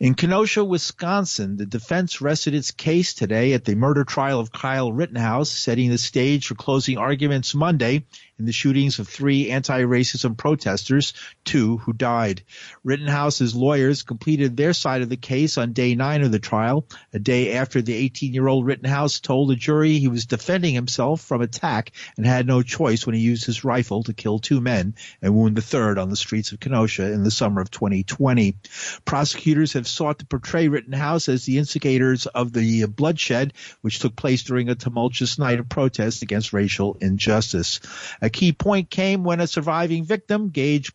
In 0.00 0.14
Kenosha, 0.14 0.64
Wisconsin, 0.64 1.56
the 1.56 1.66
defense 1.66 2.20
rested 2.20 2.54
its 2.54 2.70
case 2.70 3.14
today 3.14 3.52
at 3.52 3.64
the 3.64 3.74
murder 3.74 4.04
trial 4.04 4.40
of 4.40 4.50
Kyle 4.50 4.92
Rittenhouse, 4.92 5.50
setting 5.50 5.90
the 5.90 5.98
stage 5.98 6.46
for 6.46 6.54
closing 6.54 6.96
arguments 6.96 7.54
Monday 7.54 8.04
in 8.38 8.44
the 8.44 8.52
shootings 8.52 8.98
of 8.98 9.08
three 9.08 9.50
anti-racism 9.50 10.36
protesters, 10.36 11.12
two 11.44 11.78
who 11.78 11.92
died. 11.92 12.42
Rittenhouse's 12.84 13.54
lawyers 13.54 14.02
completed 14.02 14.56
their 14.56 14.72
side 14.72 15.02
of 15.02 15.08
the 15.08 15.16
case 15.16 15.58
on 15.58 15.72
day 15.72 15.94
nine 15.94 16.22
of 16.22 16.30
the 16.30 16.38
trial, 16.38 16.86
a 17.12 17.18
day 17.18 17.54
after 17.54 17.82
the 17.82 18.08
18-year-old 18.08 18.64
Rittenhouse 18.64 19.20
told 19.20 19.50
the 19.50 19.56
jury 19.56 19.98
he 19.98 20.08
was 20.08 20.26
defending 20.26 20.74
himself 20.74 21.20
from 21.20 21.40
attack 21.40 21.92
and 22.16 22.26
had 22.26 22.46
no 22.46 22.62
choice 22.62 23.06
when 23.06 23.14
he 23.14 23.20
used 23.20 23.44
his 23.44 23.64
rifle 23.64 24.02
to 24.04 24.12
kill 24.12 24.38
two 24.38 24.60
men 24.60 24.94
and 25.20 25.34
wound 25.34 25.56
the 25.56 25.62
third 25.62 25.98
on 25.98 26.10
the 26.10 26.16
streets 26.16 26.52
of 26.52 26.60
Kenosha 26.60 27.12
in 27.12 27.24
the 27.24 27.30
summer 27.30 27.60
of 27.60 27.70
2020. 27.70 28.56
Prosecutors 29.04 29.72
have 29.72 29.88
sought 29.88 30.20
to 30.20 30.26
portray 30.26 30.68
Rittenhouse 30.68 31.28
as 31.28 31.44
the 31.44 31.58
instigators 31.58 32.26
of 32.26 32.52
the 32.52 32.86
bloodshed, 32.86 33.52
which 33.80 33.98
took 33.98 34.14
place 34.14 34.42
during 34.42 34.68
a 34.68 34.74
tumultuous 34.74 35.38
night 35.38 35.58
of 35.58 35.68
protest 35.68 36.22
against 36.22 36.52
racial 36.52 36.96
injustice. 37.00 37.80
A 38.28 38.30
key 38.30 38.52
point 38.52 38.90
came 38.90 39.24
when 39.24 39.40
a 39.40 39.46
surviving 39.46 40.04
victim, 40.04 40.50
Gage 40.50 40.92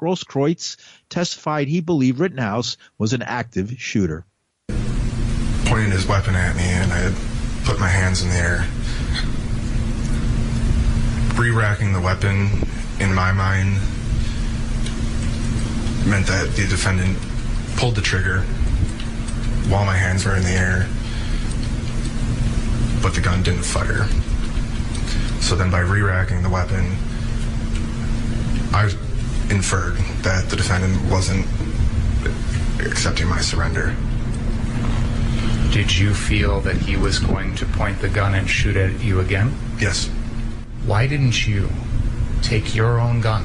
Grosskreutz, 0.00 0.76
testified 1.10 1.66
he 1.66 1.80
believed 1.80 2.20
Rittenhouse 2.20 2.76
was 2.98 3.12
an 3.12 3.22
active 3.22 3.74
shooter. 3.78 4.24
Pointed 5.64 5.90
his 5.90 6.06
weapon 6.06 6.36
at 6.36 6.54
me, 6.54 6.62
and 6.62 6.92
I 6.92 7.12
put 7.64 7.80
my 7.80 7.88
hands 7.88 8.22
in 8.22 8.28
the 8.28 8.36
air. 8.36 8.64
Re-racking 11.36 11.92
the 11.92 12.00
weapon, 12.00 12.48
in 13.00 13.12
my 13.12 13.32
mind, 13.32 13.72
meant 16.06 16.28
that 16.28 16.52
the 16.54 16.68
defendant 16.68 17.18
pulled 17.76 17.96
the 17.96 18.02
trigger 18.02 18.42
while 19.66 19.84
my 19.84 19.96
hands 19.96 20.24
were 20.24 20.36
in 20.36 20.44
the 20.44 20.50
air, 20.50 20.88
but 23.02 23.16
the 23.16 23.20
gun 23.20 23.42
didn't 23.42 23.64
fire. 23.64 24.06
So 25.40 25.56
then 25.56 25.70
by 25.70 25.80
re-racking 25.80 26.42
the 26.42 26.50
weapon, 26.50 26.84
I 28.72 28.90
inferred 29.50 29.96
that 30.22 30.48
the 30.50 30.56
defendant 30.56 31.10
wasn't 31.10 31.46
accepting 32.80 33.28
my 33.28 33.40
surrender. 33.40 33.96
Did 35.72 35.96
you 35.96 36.14
feel 36.14 36.60
that 36.62 36.76
he 36.76 36.96
was 36.96 37.18
going 37.18 37.54
to 37.56 37.66
point 37.66 38.00
the 38.00 38.08
gun 38.08 38.34
and 38.34 38.48
shoot 38.48 38.76
at 38.76 39.00
you 39.02 39.20
again? 39.20 39.54
Yes. 39.78 40.08
Why 40.86 41.06
didn't 41.06 41.46
you 41.46 41.68
take 42.42 42.74
your 42.74 42.98
own 42.98 43.20
gun 43.20 43.44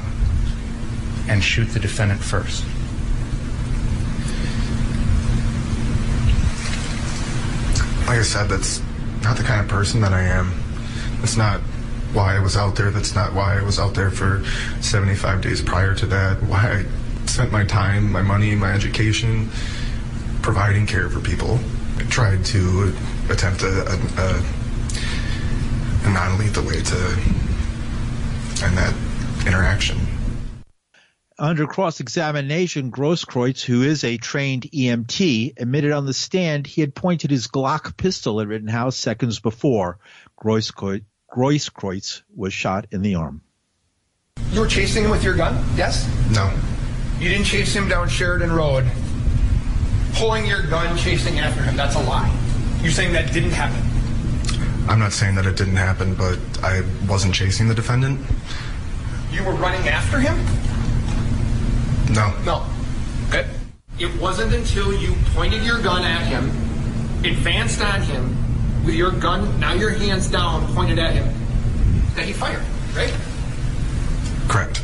and 1.28 1.42
shoot 1.42 1.66
the 1.66 1.80
defendant 1.80 2.20
first? 2.20 2.64
Like 8.06 8.18
I 8.18 8.22
said, 8.22 8.48
that's 8.48 8.82
not 9.22 9.36
the 9.36 9.42
kind 9.42 9.60
of 9.60 9.68
person 9.68 10.00
that 10.02 10.12
I 10.12 10.22
am. 10.22 10.52
It's 11.22 11.36
not 11.36 11.60
why 12.14 12.36
I 12.36 12.38
was 12.38 12.56
out 12.56 12.76
there. 12.76 12.90
That's 12.90 13.14
not 13.14 13.32
why 13.32 13.58
I 13.58 13.62
was 13.62 13.78
out 13.78 13.94
there 13.94 14.10
for 14.10 14.44
75 14.80 15.42
days 15.42 15.60
prior 15.60 15.94
to 15.96 16.06
that. 16.06 16.42
Why 16.42 16.84
I 16.84 17.26
spent 17.26 17.50
my 17.50 17.64
time, 17.64 18.12
my 18.12 18.22
money, 18.22 18.54
my 18.54 18.72
education 18.72 19.50
providing 20.42 20.86
care 20.86 21.10
for 21.10 21.20
people. 21.20 21.58
I 21.98 22.02
tried 22.04 22.44
to 22.46 22.94
attempt 23.30 23.62
a, 23.62 23.66
a, 23.66 23.96
a, 24.18 24.44
a 26.04 26.10
non 26.10 26.38
lethal 26.38 26.64
way 26.64 26.82
to 26.82 26.96
end 28.62 28.78
that 28.78 28.94
interaction. 29.46 29.98
Under 31.36 31.66
cross 31.66 31.98
examination, 31.98 32.92
Grosskreutz, 32.92 33.64
who 33.64 33.82
is 33.82 34.04
a 34.04 34.18
trained 34.18 34.70
EMT, 34.72 35.54
admitted 35.58 35.90
on 35.90 36.06
the 36.06 36.14
stand 36.14 36.64
he 36.64 36.80
had 36.80 36.94
pointed 36.94 37.32
his 37.32 37.48
Glock 37.48 37.96
pistol 37.96 38.40
at 38.40 38.46
Rittenhouse 38.46 38.96
seconds 38.96 39.40
before. 39.40 39.98
Grosskreutz 40.40 41.02
was 41.36 42.52
shot 42.52 42.86
in 42.90 43.02
the 43.02 43.14
arm. 43.14 43.42
You 44.52 44.60
were 44.60 44.66
chasing 44.66 45.04
him 45.04 45.10
with 45.10 45.24
your 45.24 45.34
gun? 45.34 45.64
Yes? 45.76 46.08
No. 46.30 46.52
You 47.18 47.28
didn't 47.28 47.46
chase 47.46 47.74
him 47.74 47.88
down 47.88 48.08
Sheridan 48.08 48.52
Road, 48.52 48.84
pulling 50.14 50.46
your 50.46 50.62
gun, 50.62 50.96
chasing 50.96 51.38
after 51.38 51.62
him. 51.62 51.76
That's 51.76 51.96
a 51.96 52.02
lie. 52.02 52.32
You're 52.82 52.92
saying 52.92 53.12
that 53.14 53.32
didn't 53.32 53.52
happen? 53.52 53.80
I'm 54.88 54.98
not 54.98 55.12
saying 55.12 55.34
that 55.36 55.46
it 55.46 55.56
didn't 55.56 55.76
happen, 55.76 56.14
but 56.14 56.38
I 56.62 56.82
wasn't 57.08 57.34
chasing 57.34 57.68
the 57.68 57.74
defendant. 57.74 58.20
You 59.32 59.42
were 59.44 59.54
running 59.54 59.88
after 59.88 60.20
him? 60.20 60.36
No. 62.14 62.32
No. 62.44 62.66
Okay. 63.28 63.48
It 63.98 64.20
wasn't 64.20 64.52
until 64.52 64.92
you 64.92 65.14
pointed 65.34 65.62
your 65.62 65.80
gun 65.80 66.02
at 66.02 66.26
him, 66.26 66.50
advanced 67.24 67.80
on 67.80 68.02
him, 68.02 68.36
with 68.84 68.94
your 68.94 69.10
gun, 69.10 69.58
now 69.58 69.72
your 69.72 69.90
hands 69.90 70.28
down, 70.28 70.66
pointed 70.74 70.98
at 70.98 71.14
him, 71.14 71.26
that 72.14 72.24
he 72.24 72.32
fired, 72.32 72.62
right? 72.94 73.12
Correct. 74.48 74.83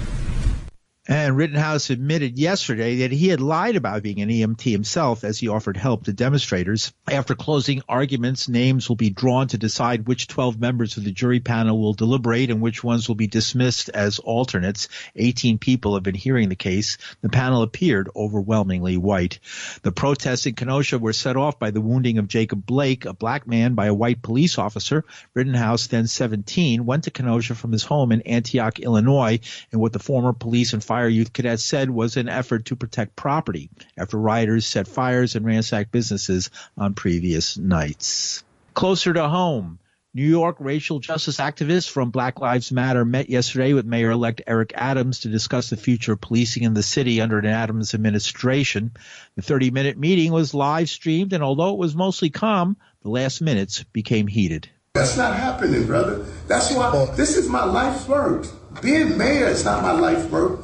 And 1.10 1.36
Rittenhouse 1.36 1.90
admitted 1.90 2.38
yesterday 2.38 2.98
that 2.98 3.10
he 3.10 3.26
had 3.26 3.40
lied 3.40 3.74
about 3.74 4.04
being 4.04 4.20
an 4.20 4.28
EMT 4.28 4.70
himself 4.70 5.24
as 5.24 5.40
he 5.40 5.48
offered 5.48 5.76
help 5.76 6.04
to 6.04 6.12
demonstrators. 6.12 6.92
After 7.10 7.34
closing 7.34 7.82
arguments, 7.88 8.48
names 8.48 8.88
will 8.88 8.94
be 8.94 9.10
drawn 9.10 9.48
to 9.48 9.58
decide 9.58 10.06
which 10.06 10.28
12 10.28 10.60
members 10.60 10.96
of 10.96 11.02
the 11.02 11.10
jury 11.10 11.40
panel 11.40 11.80
will 11.80 11.94
deliberate 11.94 12.48
and 12.48 12.60
which 12.60 12.84
ones 12.84 13.08
will 13.08 13.16
be 13.16 13.26
dismissed 13.26 13.88
as 13.88 14.20
alternates. 14.20 14.86
18 15.16 15.58
people 15.58 15.94
have 15.94 16.04
been 16.04 16.14
hearing 16.14 16.48
the 16.48 16.54
case. 16.54 16.96
The 17.22 17.28
panel 17.28 17.62
appeared 17.62 18.08
overwhelmingly 18.14 18.96
white. 18.96 19.40
The 19.82 19.90
protests 19.90 20.46
in 20.46 20.54
Kenosha 20.54 21.00
were 21.00 21.12
set 21.12 21.36
off 21.36 21.58
by 21.58 21.72
the 21.72 21.80
wounding 21.80 22.18
of 22.18 22.28
Jacob 22.28 22.64
Blake, 22.64 23.04
a 23.04 23.12
black 23.12 23.48
man, 23.48 23.74
by 23.74 23.86
a 23.86 23.94
white 23.94 24.22
police 24.22 24.58
officer. 24.58 25.04
Rittenhouse, 25.34 25.88
then 25.88 26.06
17, 26.06 26.86
went 26.86 27.02
to 27.02 27.10
Kenosha 27.10 27.56
from 27.56 27.72
his 27.72 27.82
home 27.82 28.12
in 28.12 28.20
Antioch, 28.20 28.78
Illinois, 28.78 29.40
and 29.72 29.80
what 29.80 29.92
the 29.92 29.98
former 29.98 30.32
police 30.32 30.72
and 30.72 30.84
fire 30.84 30.99
youth 31.08 31.32
cadet 31.32 31.60
said 31.60 31.90
was 31.90 32.16
an 32.16 32.28
effort 32.28 32.66
to 32.66 32.76
protect 32.76 33.16
property 33.16 33.70
after 33.96 34.18
rioters 34.18 34.66
set 34.66 34.88
fires 34.88 35.34
and 35.36 35.44
ransacked 35.46 35.92
businesses 35.92 36.50
on 36.76 36.94
previous 36.94 37.56
nights. 37.56 38.44
Closer 38.74 39.12
to 39.12 39.28
home, 39.28 39.78
New 40.12 40.28
York 40.28 40.56
racial 40.58 40.98
justice 40.98 41.36
activists 41.36 41.88
from 41.88 42.10
Black 42.10 42.40
Lives 42.40 42.72
Matter 42.72 43.04
met 43.04 43.30
yesterday 43.30 43.74
with 43.74 43.86
Mayor 43.86 44.10
elect 44.10 44.42
Eric 44.44 44.72
Adams 44.74 45.20
to 45.20 45.28
discuss 45.28 45.70
the 45.70 45.76
future 45.76 46.14
of 46.14 46.20
policing 46.20 46.64
in 46.64 46.74
the 46.74 46.82
city 46.82 47.20
under 47.20 47.38
an 47.38 47.46
Adams 47.46 47.94
administration. 47.94 48.90
The 49.36 49.42
30 49.42 49.70
minute 49.70 49.98
meeting 49.98 50.32
was 50.32 50.52
live 50.52 50.88
streamed, 50.88 51.32
and 51.32 51.44
although 51.44 51.74
it 51.74 51.78
was 51.78 51.94
mostly 51.94 52.28
calm, 52.28 52.76
the 53.02 53.10
last 53.10 53.40
minutes 53.40 53.84
became 53.92 54.26
heated. 54.26 54.68
That's 54.94 55.16
not 55.16 55.36
happening, 55.36 55.86
brother. 55.86 56.26
That's 56.48 56.74
why 56.74 57.06
this 57.14 57.36
is 57.36 57.48
my 57.48 57.62
life's 57.62 58.08
work. 58.08 58.46
Being 58.82 59.16
mayor 59.16 59.46
is 59.46 59.64
not 59.64 59.82
my 59.82 59.92
life 59.92 60.28
work. 60.28 60.60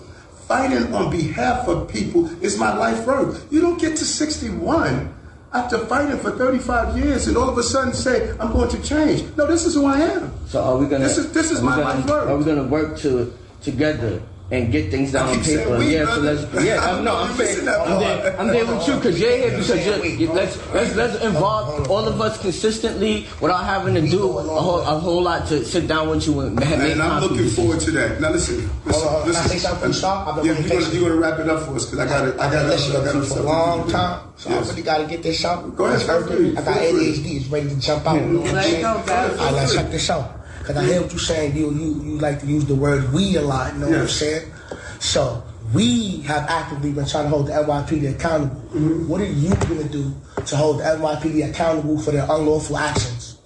Fighting 0.47 0.95
on 0.95 1.07
uh-huh. 1.07 1.11
behalf 1.11 1.67
of 1.67 1.89
people 1.89 2.31
is 2.43 2.57
my 2.57 2.77
life 2.77 3.05
work. 3.05 3.37
You 3.51 3.61
don't 3.61 3.81
get 3.81 3.97
to 3.97 4.05
61 4.05 5.13
after 5.53 5.79
fighting 5.87 6.19
for 6.19 6.31
35 6.31 6.97
years 6.97 7.27
and 7.27 7.37
all 7.37 7.49
of 7.49 7.59
a 7.59 7.63
sudden 7.63 7.93
say, 7.93 8.31
I'm 8.39 8.53
going 8.53 8.71
to 8.71 8.83
change. 8.83 9.25
No, 9.37 9.47
this 9.47 9.65
is 9.65 9.75
who 9.75 9.87
I 9.87 9.99
am. 9.99 10.33
So 10.47 10.63
are 10.63 10.77
we 10.77 10.87
gonna? 10.87 11.05
This 11.05 11.19
is 11.19 11.33
this 11.33 11.51
is 11.51 11.63
my 11.63 11.77
gonna, 11.77 11.99
life 11.99 12.07
work. 12.09 12.29
Are 12.29 12.37
we 12.37 12.45
gonna 12.45 12.65
work 12.65 12.97
to 12.99 13.33
together 13.61 14.23
and 14.51 14.71
get 14.71 14.91
things 14.93 15.11
down 15.13 15.29
on 15.29 15.43
paper? 15.43 15.77
we, 15.79 15.95
yeah, 15.97 16.07
so 16.07 16.21
let's. 16.21 16.43
Yeah, 16.65 16.79
I'm, 16.81 17.03
no, 17.05 17.17
I'm 17.17 17.31
I'm 17.31 17.37
saying 17.37 17.65
that 17.65 17.81
I'm 17.81 17.99
there. 18.01 18.41
I'm 18.41 18.47
there 18.49 18.65
with 18.67 18.87
you 18.87 18.95
because 18.97 19.19
you're 19.21 19.37
here 19.37 19.51
because 19.59 19.85
you're, 19.87 20.05
you 20.07 20.33
let's 20.33 20.57
let's 20.73 20.95
let's 20.95 21.23
involve 21.25 21.91
all 21.91 22.07
of 22.07 22.21
us 22.21 22.41
consistently 22.41 23.27
without 23.41 23.65
having 23.65 23.95
to 23.95 24.03
do 24.09 24.23
a 24.39 24.43
whole 24.43 24.81
a 24.81 24.99
whole 25.01 25.23
lot 25.23 25.47
to 25.49 25.65
sit 25.65 25.89
down 25.89 26.09
with 26.11 26.27
you 26.27 26.39
and 26.41 26.55
make 26.55 26.69
And 26.69 27.03
I'm 27.03 27.23
looking 27.23 27.39
decisions. 27.39 27.57
forward 27.57 27.81
to 27.81 27.91
that. 27.93 28.21
Now 28.21 28.31
listen, 28.31 28.71
listen, 28.85 29.03
Hold 29.09 29.17
on, 29.17 29.23
can 29.27 29.37
I 29.37 29.43
listen. 29.43 29.49
say 29.51 29.59
something, 29.59 29.93
Sean? 29.93 30.29
I've 30.39 30.45
yeah, 30.47 30.53
you're 30.59 30.69
gonna, 30.69 30.95
you're 30.95 31.09
gonna 31.09 31.21
wrap 31.21 31.39
it 31.41 31.49
up 31.49 31.67
for 31.67 31.75
us 31.75 31.85
because 31.87 31.99
I 31.99 32.07
got 32.07 32.29
it. 32.29 32.35
I 32.39 32.51
got 32.53 32.61
been 32.63 32.69
listening 32.71 32.97
I 32.97 33.01
to 33.01 33.13
got 33.13 33.15
you 33.17 33.25
for 33.35 33.39
a 33.41 33.43
long 33.43 33.91
time, 33.91 34.29
so 34.37 34.51
I 34.51 34.59
really 34.61 34.83
got 34.83 34.99
to 34.99 35.07
get 35.07 35.23
this 35.25 35.45
out. 35.45 35.75
Go 35.77 35.85
ahead, 35.87 35.97
It's 35.97 36.07
feel 36.07 36.17
urgent. 36.17 36.37
free, 36.39 36.51
I 36.57 36.63
got. 36.63 36.77
ADHD. 36.77 37.37
It's 37.41 37.47
ready 37.49 37.69
to 37.69 37.81
jump 37.81 38.07
out. 38.07 38.15
You 38.15 38.21
know 38.27 38.41
what 38.41 38.49
I'm 38.51 38.55
Let 38.55 38.67
it 38.73 38.81
go, 38.81 38.89
All 38.89 39.03
guys. 39.05 39.39
right, 39.39 39.53
let's 39.55 39.75
check 39.75 39.91
this 39.91 40.09
out. 40.11 40.36
Because 40.67 40.83
I 40.83 40.87
hear 40.87 41.01
what 41.01 41.13
you're 41.13 41.21
saying. 41.21 41.57
You, 41.57 41.71
you, 41.71 42.03
you 42.03 42.19
like 42.19 42.41
to 42.41 42.47
use 42.47 42.65
the 42.65 42.75
word 42.75 43.13
we 43.13 43.37
a 43.37 43.41
lot. 43.43 43.73
You 43.75 43.81
know 43.81 43.89
what 43.89 43.99
I'm 44.01 44.09
saying? 44.09 44.51
So 44.99 45.45
we 45.73 46.23
have 46.23 46.43
actively 46.49 46.91
been 46.91 47.07
trying 47.07 47.25
to 47.25 47.31
hold 47.31 47.47
the 47.47 47.53
NYPD 47.53 48.17
accountable. 48.17 48.61
Mm-hmm. 48.71 49.07
What 49.07 49.21
are 49.21 49.27
you 49.27 49.55
going 49.55 49.83
to 49.85 49.89
do 49.89 50.13
to 50.45 50.57
hold 50.57 50.81
the 50.81 50.85
NYPD 50.85 51.51
accountable 51.51 52.01
for 52.01 52.11
their 52.11 52.25
unlawful 52.25 52.79
actions? 52.79 53.39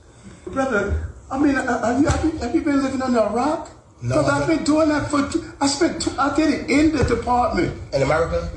Brother, 0.47 1.13
I 1.31 1.39
mean, 1.39 1.57
uh, 1.57 1.85
have 1.85 2.01
you, 2.01 2.09
have 2.09 2.25
you, 2.25 2.39
have 2.39 2.55
you 2.55 2.63
been 2.63 2.83
living 2.83 3.03
under 3.03 3.19
a 3.19 3.31
rock? 3.31 3.71
No, 4.03 4.17
Because 4.23 4.31
I've 4.31 4.49
been 4.49 4.65
doing 4.65 4.89
that 4.89 5.11
for, 5.11 5.31
I 5.61 5.67
spent, 5.67 6.01
two, 6.01 6.13
I 6.19 6.35
did 6.35 6.49
it 6.49 6.71
in 6.71 6.97
the 6.97 7.05
department. 7.05 7.79
In 7.93 8.01
America? 8.01 8.51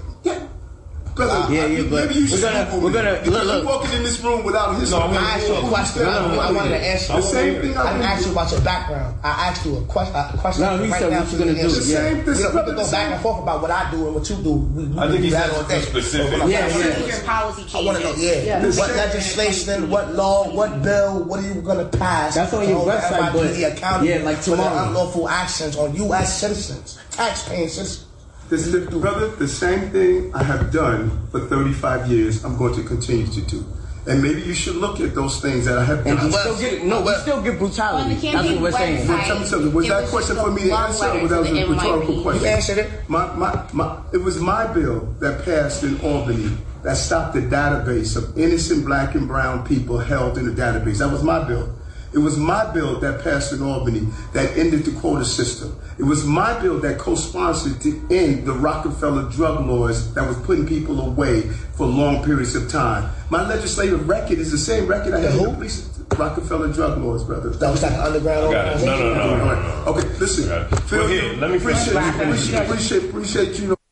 Yeah. 1.17 1.26
Yeah, 1.26 1.34
I- 1.36 1.47
yeah, 1.49 1.67
maybe 1.67 1.89
but 1.89 2.15
you 2.15 2.28
we're 2.32 2.41
gonna- 2.41 2.78
we're 2.82 2.91
gonna- 2.91 3.19
Because 3.23 3.45
look, 3.45 3.62
you 3.63 3.67
walking 3.69 3.93
in 3.93 4.04
this 4.04 4.19
room 4.21 4.43
without 4.43 4.76
history. 4.80 4.97
No, 4.99 5.06
I 5.06 5.15
asked 5.38 5.47
you 5.47 5.56
a 5.56 5.62
question. 5.67 6.06
I 6.08 6.52
wanted 6.52 6.69
to 6.69 6.78
answer. 6.78 7.13
The 7.13 7.21
same 7.21 7.62
thing 7.62 7.78
I 7.78 7.82
I 7.82 7.86
didn't 7.93 8.02
did. 8.02 8.06
ask 8.10 8.26
you 8.26 8.32
about 8.32 8.52
your 8.52 8.62
background. 8.62 9.15
I 9.23 9.30
asked 9.30 9.65
you 9.65 9.78
a 9.78 9.82
question. 9.82 10.15
A 10.15 10.38
question 10.38 10.63
No, 10.63 10.78
he 10.84 10.89
right 10.91 10.99
said 11.02 11.12
now 11.12 11.19
what 11.19 11.28
for 11.28 11.34
you 11.34 11.39
gonna 11.39 11.54
do, 11.54 11.60
answer. 11.62 11.76
The 11.80 11.86
same, 11.86 12.17
We, 12.17 12.23
this 12.23 12.39
don't- 12.41 12.47
we 12.47 12.54
brother, 12.54 12.73
can 12.73 12.84
go 12.86 12.91
back 12.91 13.12
and 13.13 13.21
forth 13.21 13.39
about 13.43 13.62
what 13.62 13.71
I 13.71 13.91
do 13.91 14.06
and 14.08 14.15
what 14.15 14.30
you 14.30 14.36
do. 14.38 14.52
We, 14.52 14.84
we 14.86 14.97
I 14.97 15.02
think 15.02 15.12
can 15.13 15.15
do 15.17 15.21
he's 15.23 15.32
that 15.34 15.49
asking 15.49 15.76
all 15.76 15.82
specific- 15.82 16.39
But 16.39 16.49
Yeah, 16.49 16.67
yeah. 16.67 16.76
is, 16.88 17.19
policy 17.23 17.63
I 17.73 17.82
want 17.84 17.97
to 17.99 18.04
know, 18.04 18.13
yeah, 18.17 18.65
what 18.65 18.95
legislation, 18.95 19.89
what 19.89 20.15
law, 20.15 20.49
what 20.49 20.82
bill, 20.82 21.23
what 21.26 21.39
are 21.39 21.47
you 21.47 21.62
going 21.62 21.78
to 21.89 21.97
pass? 21.97 22.36
That's 22.36 22.54
on 22.54 22.67
your 22.67 22.86
website, 22.86 23.34
but- 23.34 23.56
yeah, 24.04 24.17
like 24.26 24.41
tomorrow. 24.41 24.88
unlawful 24.88 25.30
actions 25.30 25.76
on 25.78 25.95
U.S. 25.95 26.39
citizens, 26.39 26.97
taxpaying 27.12 27.69
citizens. 27.69 28.06
This 28.54 28.68
is 28.68 28.86
the, 28.86 29.00
brother, 29.00 29.30
the 29.30 29.48
same 29.48 29.89
thing 29.89 30.32
I 30.36 30.44
have 30.44 30.72
done 30.72 31.10
for 31.32 31.39
35 31.39 32.06
years, 32.06 32.46
I'm 32.46 32.56
going 32.56 32.76
to 32.76 32.84
continue 32.84 33.26
to 33.26 33.42
do. 33.42 33.66
And 34.06 34.22
maybe 34.22 34.44
you 34.44 34.54
should 34.54 34.76
look 34.76 35.00
at 35.00 35.16
those 35.16 35.42
things 35.42 35.66
that 35.66 35.80
I 35.80 35.84
have 35.84 36.06
And 36.06 36.20
done. 36.20 36.28
we 36.28 36.34
still 36.34 36.60
get 36.60 36.86
no, 36.86 37.02
we 37.02 37.16
still 37.16 37.42
get 37.42 37.58
brutality. 37.58 38.13
On 38.13 38.22
the 38.22 38.32
That's 38.32 38.50
what 38.52 38.62
we're 38.62 38.72
saying. 38.74 39.08
website, 39.08 39.26
Tell 39.26 39.39
me 39.39 39.46
something. 39.46 39.74
Was 39.74 39.86
It 39.88 39.89
that 39.89 40.02
was 40.02 40.10
question 40.12 40.36
for 40.36 40.52
me 40.52 40.62
to 40.62 40.68
long 40.68 40.86
answer, 40.88 41.06
or 41.10 41.22
was 41.24 41.32
that 41.32 41.39
was 41.39 41.50
a 41.50 41.66
rhetorical 41.68 42.22
question? 42.22 42.44
You 42.44 42.50
answered 42.52 42.78
it. 42.78 43.10
My, 43.10 43.36
my, 43.36 43.66
my, 43.74 44.00
it 44.13 44.18
was 44.18 44.39
my 44.39 44.72
bill 44.72 45.00
that 45.20 45.44
passed 45.46 45.82
in 45.82 46.00
Albany 46.02 46.56
that 46.84 46.98
stopped 46.98 47.34
the 47.34 47.42
database 47.42 48.16
of 48.16 48.38
innocent 48.38 48.86
black 48.86 49.16
and 49.16 49.28
brown 49.28 49.66
people 49.66 49.98
held 49.98 50.38
in 50.38 50.46
the 50.46 50.52
database. 50.52 51.00
That 51.00 51.12
was 51.12 51.24
my 51.24 51.44
bill. 51.44 51.74
It 52.13 52.19
was 52.19 52.38
my 52.38 52.71
bill 52.71 52.99
that 52.99 53.23
passed 53.23 53.54
in 53.54 53.62
Albany 53.63 54.08
that 54.34 54.56
ended 54.58 54.86
the 54.86 54.91
quota 54.99 55.26
system. 55.26 55.76
It 55.97 56.04
was 56.04 56.26
my 56.26 56.60
bill 56.62 56.80
that 56.80 56.97
co-sponsored 56.99 57.82
to 57.82 58.08
end 58.12 58.45
the 58.45 58.54
Rockefeller 58.54 59.30
drug 59.32 59.65
laws 59.65 60.13
that 60.13 60.28
was 60.28 60.38
putting 60.41 60.67
people 60.67 61.02
away 61.02 61.41
for 61.76 61.86
long 61.88 62.23
periods 62.23 62.56
of 62.56 62.69
time. 62.69 63.10
My 63.30 63.47
legislative 63.47 64.08
record 64.08 64.38
is 64.39 64.52
the 64.52 64.58
same 64.58 64.86
record 64.88 65.13
I 65.13 65.19
had 65.21 65.36
in 65.36 65.43
the 65.43 65.52
police. 65.54 65.89
Rockefeller 66.17 66.71
drug 66.71 66.99
laws, 66.99 67.23
brother. 67.23 67.49
That 67.49 67.71
was 67.71 67.82
like 67.82 67.93
an 67.93 67.99
underground 67.99 68.52
Got. 68.52 68.80
No, 68.82 68.99
no, 68.99 69.13
no, 69.15 69.38
no, 69.38 69.45
no. 69.45 69.91
Okay, 69.91 70.08
listen. 70.19 70.49
Got 70.49 70.71
it. 70.71 70.80
Phil, 70.82 70.99
Well, 70.99 71.08
here, 71.08 71.34
let 71.34 71.49
me 71.49 71.58
appreciate, 71.58 71.93
finish. 72.13 72.49
appreciate, 72.54 72.65
appreciate, 72.65 73.10
appreciate 73.10 73.60
you. 73.60 73.83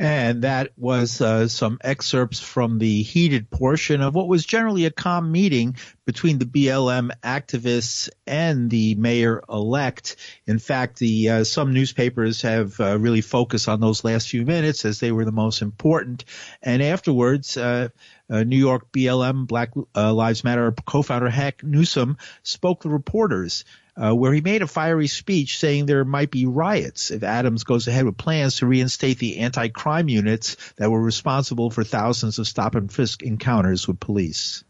And 0.00 0.44
that 0.44 0.70
was 0.78 1.20
uh, 1.20 1.46
some 1.48 1.76
excerpts 1.84 2.40
from 2.40 2.78
the 2.78 3.02
heated 3.02 3.50
portion 3.50 4.00
of 4.00 4.14
what 4.14 4.28
was 4.28 4.46
generally 4.46 4.86
a 4.86 4.90
calm 4.90 5.30
meeting 5.30 5.76
between 6.06 6.38
the 6.38 6.46
BLM 6.46 7.10
activists 7.22 8.08
and 8.26 8.70
the 8.70 8.94
mayor 8.94 9.42
elect. 9.46 10.16
In 10.46 10.58
fact, 10.58 11.00
the 11.00 11.28
uh, 11.28 11.44
some 11.44 11.74
newspapers 11.74 12.40
have 12.40 12.80
uh, 12.80 12.98
really 12.98 13.20
focused 13.20 13.68
on 13.68 13.82
those 13.82 14.02
last 14.02 14.30
few 14.30 14.46
minutes 14.46 14.86
as 14.86 15.00
they 15.00 15.12
were 15.12 15.26
the 15.26 15.32
most 15.32 15.60
important. 15.60 16.24
And 16.62 16.82
afterwards, 16.82 17.58
uh, 17.58 17.90
uh, 18.30 18.42
New 18.44 18.56
York 18.56 18.90
BLM 18.92 19.46
Black 19.46 19.72
uh, 19.94 20.14
Lives 20.14 20.44
Matter 20.44 20.72
co-founder 20.86 21.28
Hawk 21.28 21.62
Newsom 21.62 22.16
spoke 22.42 22.82
to 22.82 22.88
reporters. 22.88 23.66
Uh, 24.00 24.14
where 24.14 24.32
he 24.32 24.40
made 24.40 24.62
a 24.62 24.66
fiery 24.66 25.08
speech 25.08 25.58
saying 25.58 25.84
there 25.84 26.06
might 26.06 26.30
be 26.30 26.46
riots 26.46 27.10
if 27.10 27.22
Adams 27.22 27.64
goes 27.64 27.86
ahead 27.86 28.06
with 28.06 28.16
plans 28.16 28.56
to 28.56 28.66
reinstate 28.66 29.18
the 29.18 29.38
anti-crime 29.38 30.08
units 30.08 30.56
that 30.76 30.90
were 30.90 31.02
responsible 31.02 31.68
for 31.68 31.84
thousands 31.84 32.38
of 32.38 32.48
stop 32.48 32.74
and 32.74 32.90
frisk 32.90 33.22
encounters 33.22 33.86
with 33.86 34.00
police. 34.00 34.64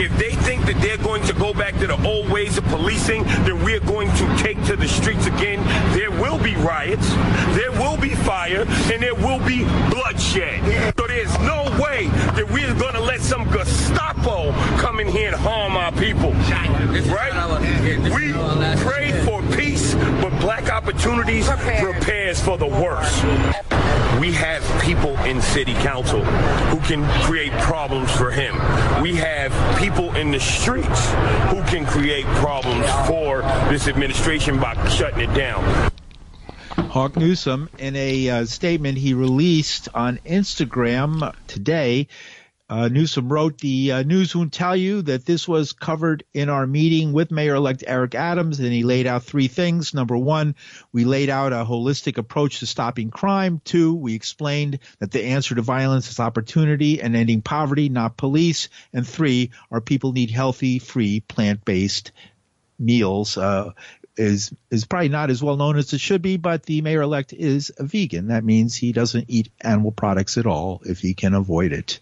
If 0.00 0.16
they 0.18 0.30
think 0.30 0.64
that 0.66 0.80
they're 0.80 0.96
going 0.98 1.22
to 1.24 1.32
go 1.34 1.52
back 1.52 1.78
to 1.78 1.86
the 1.86 2.02
old 2.06 2.30
ways 2.30 2.56
of 2.56 2.64
policing, 2.64 3.24
then 3.44 3.62
we're 3.62 3.80
going 3.80 4.08
to 4.08 4.36
take 4.38 4.62
to 4.64 4.76
the 4.76 4.88
streets 4.88 5.26
again. 5.26 5.62
There 5.94 6.10
will 6.10 6.38
be 6.38 6.56
riots, 6.56 7.08
there 7.54 7.72
will 7.72 7.98
be 7.98 8.14
fire, 8.14 8.62
and 8.62 9.02
there 9.02 9.14
will 9.14 9.44
be 9.46 9.64
bloodshed. 9.90 10.60
So 10.98 11.06
there's 11.06 11.38
no 11.40 11.64
way 11.82 12.08
that 12.36 12.48
we're 12.50 12.74
going 12.74 12.94
to 12.94 13.02
let 13.02 13.20
some 13.20 13.44
Gestapo 13.50 14.52
come 14.78 14.94
come 14.94 15.06
in 15.06 15.12
here 15.12 15.28
and 15.28 15.36
harm 15.36 15.76
our 15.76 15.90
people. 15.92 16.32
Right? 16.32 17.32
We 18.14 18.32
pray 18.82 19.12
for 19.24 19.42
peace, 19.56 19.94
but 19.94 20.30
black 20.40 20.70
opportunities 20.70 21.48
prepares 21.48 22.40
for 22.40 22.56
the 22.56 22.66
worst. 22.66 23.73
We 24.20 24.32
have 24.32 24.82
people 24.82 25.16
in 25.20 25.42
city 25.42 25.74
council 25.74 26.24
who 26.24 26.78
can 26.80 27.04
create 27.22 27.52
problems 27.62 28.10
for 28.12 28.30
him. 28.30 28.54
We 29.02 29.14
have 29.16 29.52
people 29.78 30.14
in 30.14 30.30
the 30.30 30.40
streets 30.40 31.10
who 31.50 31.62
can 31.64 31.84
create 31.84 32.24
problems 32.26 32.86
for 33.08 33.42
this 33.70 33.88
administration 33.88 34.60
by 34.60 34.74
shutting 34.88 35.28
it 35.28 35.34
down. 35.34 35.90
Hawk 36.76 37.16
Newsom, 37.16 37.68
in 37.78 37.96
a 37.96 38.30
uh, 38.30 38.44
statement 38.46 38.98
he 38.98 39.14
released 39.14 39.88
on 39.94 40.18
Instagram 40.18 41.34
today, 41.48 42.06
uh, 42.74 42.88
Newsom 42.88 43.32
wrote, 43.32 43.58
The 43.58 43.92
uh, 43.92 44.02
news 44.02 44.34
won't 44.34 44.52
tell 44.52 44.74
you 44.74 45.02
that 45.02 45.24
this 45.24 45.46
was 45.46 45.72
covered 45.72 46.24
in 46.34 46.48
our 46.48 46.66
meeting 46.66 47.12
with 47.12 47.30
Mayor 47.30 47.54
elect 47.54 47.84
Eric 47.86 48.16
Adams, 48.16 48.58
and 48.58 48.72
he 48.72 48.82
laid 48.82 49.06
out 49.06 49.22
three 49.22 49.46
things. 49.46 49.94
Number 49.94 50.18
one, 50.18 50.56
we 50.92 51.04
laid 51.04 51.30
out 51.30 51.52
a 51.52 51.64
holistic 51.64 52.18
approach 52.18 52.58
to 52.58 52.66
stopping 52.66 53.12
crime. 53.12 53.60
Two, 53.64 53.94
we 53.94 54.16
explained 54.16 54.80
that 54.98 55.12
the 55.12 55.24
answer 55.24 55.54
to 55.54 55.62
violence 55.62 56.10
is 56.10 56.18
opportunity 56.18 57.00
and 57.00 57.14
ending 57.14 57.42
poverty, 57.42 57.88
not 57.88 58.16
police. 58.16 58.68
And 58.92 59.06
three, 59.06 59.52
our 59.70 59.80
people 59.80 60.12
need 60.12 60.32
healthy, 60.32 60.80
free, 60.80 61.20
plant 61.20 61.64
based 61.64 62.10
meals. 62.76 63.38
Uh, 63.38 63.70
is 64.16 64.52
is 64.70 64.84
probably 64.84 65.08
not 65.08 65.30
as 65.30 65.42
well 65.42 65.56
known 65.56 65.76
as 65.76 65.92
it 65.92 66.00
should 66.00 66.22
be, 66.22 66.36
but 66.36 66.64
the 66.64 66.80
mayor 66.82 67.02
elect 67.02 67.32
is 67.32 67.72
a 67.78 67.84
vegan. 67.84 68.28
That 68.28 68.44
means 68.44 68.74
he 68.74 68.92
doesn't 68.92 69.26
eat 69.28 69.50
animal 69.60 69.92
products 69.92 70.38
at 70.38 70.46
all 70.46 70.82
if 70.84 71.00
he 71.00 71.14
can 71.14 71.34
avoid 71.34 71.72
it. 71.72 72.00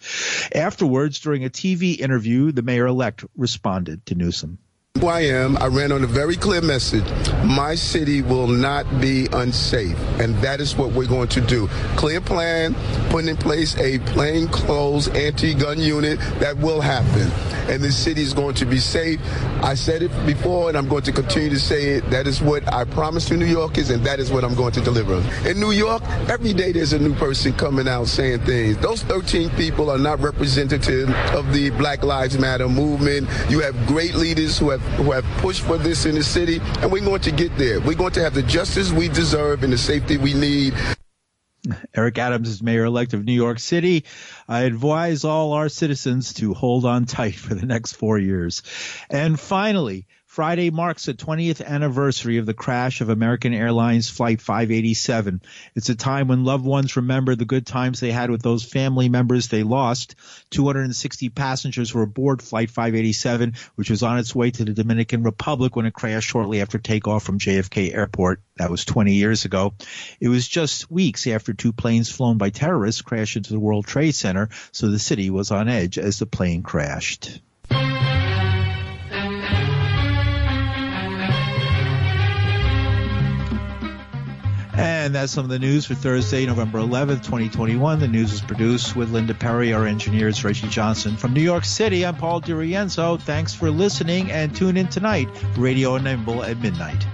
Afterwards, 0.54 1.20
during 1.20 1.44
a 1.44 1.50
TV 1.50 1.98
interview, 1.98 2.52
the 2.52 2.62
mayor 2.62 2.86
elect 2.86 3.24
responded 3.36 4.04
to 4.06 4.14
Newsom. 4.14 4.58
Who 5.02 5.08
I 5.08 5.22
am, 5.22 5.56
I 5.56 5.66
ran 5.66 5.90
on 5.90 6.04
a 6.04 6.06
very 6.06 6.36
clear 6.36 6.60
message. 6.60 7.02
My 7.44 7.74
city 7.74 8.22
will 8.22 8.46
not 8.46 8.86
be 9.00 9.26
unsafe, 9.32 9.98
and 10.20 10.36
that 10.36 10.60
is 10.60 10.76
what 10.76 10.92
we're 10.92 11.08
going 11.08 11.26
to 11.30 11.40
do. 11.40 11.66
Clear 11.96 12.20
plan, 12.20 12.76
putting 13.10 13.28
in 13.28 13.36
place 13.36 13.76
a 13.78 13.98
plainclothes 13.98 15.08
anti-gun 15.08 15.80
unit 15.80 16.20
that 16.38 16.56
will 16.56 16.80
happen, 16.80 17.32
and 17.68 17.82
the 17.82 17.90
city 17.90 18.22
is 18.22 18.32
going 18.32 18.54
to 18.54 18.64
be 18.64 18.78
safe. 18.78 19.20
I 19.64 19.74
said 19.74 20.04
it 20.04 20.12
before, 20.24 20.68
and 20.68 20.78
I'm 20.78 20.86
going 20.86 21.02
to 21.02 21.12
continue 21.12 21.50
to 21.50 21.58
say 21.58 21.96
it. 21.96 22.08
That 22.10 22.28
is 22.28 22.40
what 22.40 22.72
I 22.72 22.84
promised 22.84 23.26
to 23.28 23.36
New 23.36 23.46
Yorkers, 23.46 23.90
and 23.90 24.06
that 24.06 24.20
is 24.20 24.30
what 24.30 24.44
I'm 24.44 24.54
going 24.54 24.72
to 24.74 24.80
deliver. 24.80 25.16
In 25.48 25.58
New 25.58 25.72
York, 25.72 26.04
every 26.28 26.52
day 26.52 26.70
there's 26.70 26.92
a 26.92 26.98
new 27.00 27.14
person 27.16 27.52
coming 27.54 27.88
out 27.88 28.06
saying 28.06 28.42
things. 28.42 28.78
Those 28.78 29.02
13 29.02 29.50
people 29.50 29.90
are 29.90 29.98
not 29.98 30.20
representative 30.20 31.10
of 31.34 31.52
the 31.52 31.70
Black 31.70 32.04
Lives 32.04 32.38
Matter 32.38 32.68
movement. 32.68 33.28
You 33.50 33.58
have 33.62 33.74
great 33.88 34.14
leaders 34.14 34.56
who 34.58 34.70
have 34.70 34.91
who 34.96 35.12
have 35.12 35.24
pushed 35.38 35.62
for 35.62 35.78
this 35.78 36.06
in 36.06 36.14
the 36.14 36.22
city, 36.22 36.60
and 36.80 36.90
we're 36.90 37.04
going 37.04 37.22
to 37.22 37.32
get 37.32 37.56
there. 37.56 37.80
We're 37.80 37.94
going 37.94 38.12
to 38.12 38.22
have 38.22 38.34
the 38.34 38.42
justice 38.42 38.92
we 38.92 39.08
deserve 39.08 39.64
and 39.64 39.72
the 39.72 39.78
safety 39.78 40.16
we 40.16 40.34
need. 40.34 40.74
Eric 41.94 42.18
Adams 42.18 42.48
is 42.48 42.62
mayor 42.62 42.84
elect 42.84 43.14
of 43.14 43.24
New 43.24 43.32
York 43.32 43.60
City. 43.60 44.04
I 44.48 44.62
advise 44.62 45.24
all 45.24 45.52
our 45.52 45.68
citizens 45.68 46.34
to 46.34 46.54
hold 46.54 46.84
on 46.84 47.04
tight 47.04 47.36
for 47.36 47.54
the 47.54 47.66
next 47.66 47.92
four 47.92 48.18
years. 48.18 48.62
And 49.08 49.38
finally, 49.38 50.06
Friday 50.32 50.70
marks 50.70 51.04
the 51.04 51.12
20th 51.12 51.62
anniversary 51.62 52.38
of 52.38 52.46
the 52.46 52.54
crash 52.54 53.02
of 53.02 53.10
American 53.10 53.52
Airlines 53.52 54.08
Flight 54.08 54.40
587. 54.40 55.42
It's 55.74 55.90
a 55.90 55.94
time 55.94 56.28
when 56.28 56.46
loved 56.46 56.64
ones 56.64 56.96
remember 56.96 57.34
the 57.34 57.44
good 57.44 57.66
times 57.66 58.00
they 58.00 58.12
had 58.12 58.30
with 58.30 58.40
those 58.40 58.64
family 58.64 59.10
members 59.10 59.48
they 59.48 59.62
lost. 59.62 60.14
260 60.48 61.28
passengers 61.28 61.92
were 61.92 62.00
aboard 62.00 62.40
Flight 62.40 62.70
587, 62.70 63.56
which 63.74 63.90
was 63.90 64.02
on 64.02 64.18
its 64.18 64.34
way 64.34 64.50
to 64.50 64.64
the 64.64 64.72
Dominican 64.72 65.22
Republic 65.22 65.76
when 65.76 65.84
it 65.84 65.92
crashed 65.92 66.30
shortly 66.30 66.62
after 66.62 66.78
takeoff 66.78 67.24
from 67.24 67.38
JFK 67.38 67.94
Airport. 67.94 68.40
That 68.56 68.70
was 68.70 68.86
20 68.86 69.12
years 69.12 69.44
ago. 69.44 69.74
It 70.18 70.28
was 70.28 70.48
just 70.48 70.90
weeks 70.90 71.26
after 71.26 71.52
two 71.52 71.74
planes 71.74 72.10
flown 72.10 72.38
by 72.38 72.48
terrorists 72.48 73.02
crashed 73.02 73.36
into 73.36 73.52
the 73.52 73.60
World 73.60 73.86
Trade 73.86 74.14
Center, 74.14 74.48
so 74.70 74.88
the 74.88 74.98
city 74.98 75.28
was 75.28 75.50
on 75.50 75.68
edge 75.68 75.98
as 75.98 76.18
the 76.18 76.24
plane 76.24 76.62
crashed. 76.62 77.42
And 84.74 85.14
that's 85.14 85.32
some 85.32 85.44
of 85.44 85.50
the 85.50 85.58
news 85.58 85.84
for 85.86 85.94
Thursday, 85.94 86.46
November 86.46 86.78
11th, 86.78 87.22
2021. 87.24 88.00
The 88.00 88.08
news 88.08 88.32
is 88.32 88.40
produced 88.40 88.96
with 88.96 89.10
Linda 89.10 89.34
Perry. 89.34 89.72
Our 89.72 89.86
engineer 89.86 90.28
is 90.28 90.42
Reggie 90.42 90.68
Johnson. 90.68 91.16
From 91.16 91.34
New 91.34 91.42
York 91.42 91.64
City, 91.64 92.06
I'm 92.06 92.16
Paul 92.16 92.40
DiRienzo. 92.40 93.20
Thanks 93.20 93.52
for 93.52 93.70
listening 93.70 94.30
and 94.30 94.54
tune 94.54 94.76
in 94.76 94.88
tonight 94.88 95.28
Radio 95.56 95.98
Nimble 95.98 96.42
at 96.42 96.58
midnight. 96.58 97.06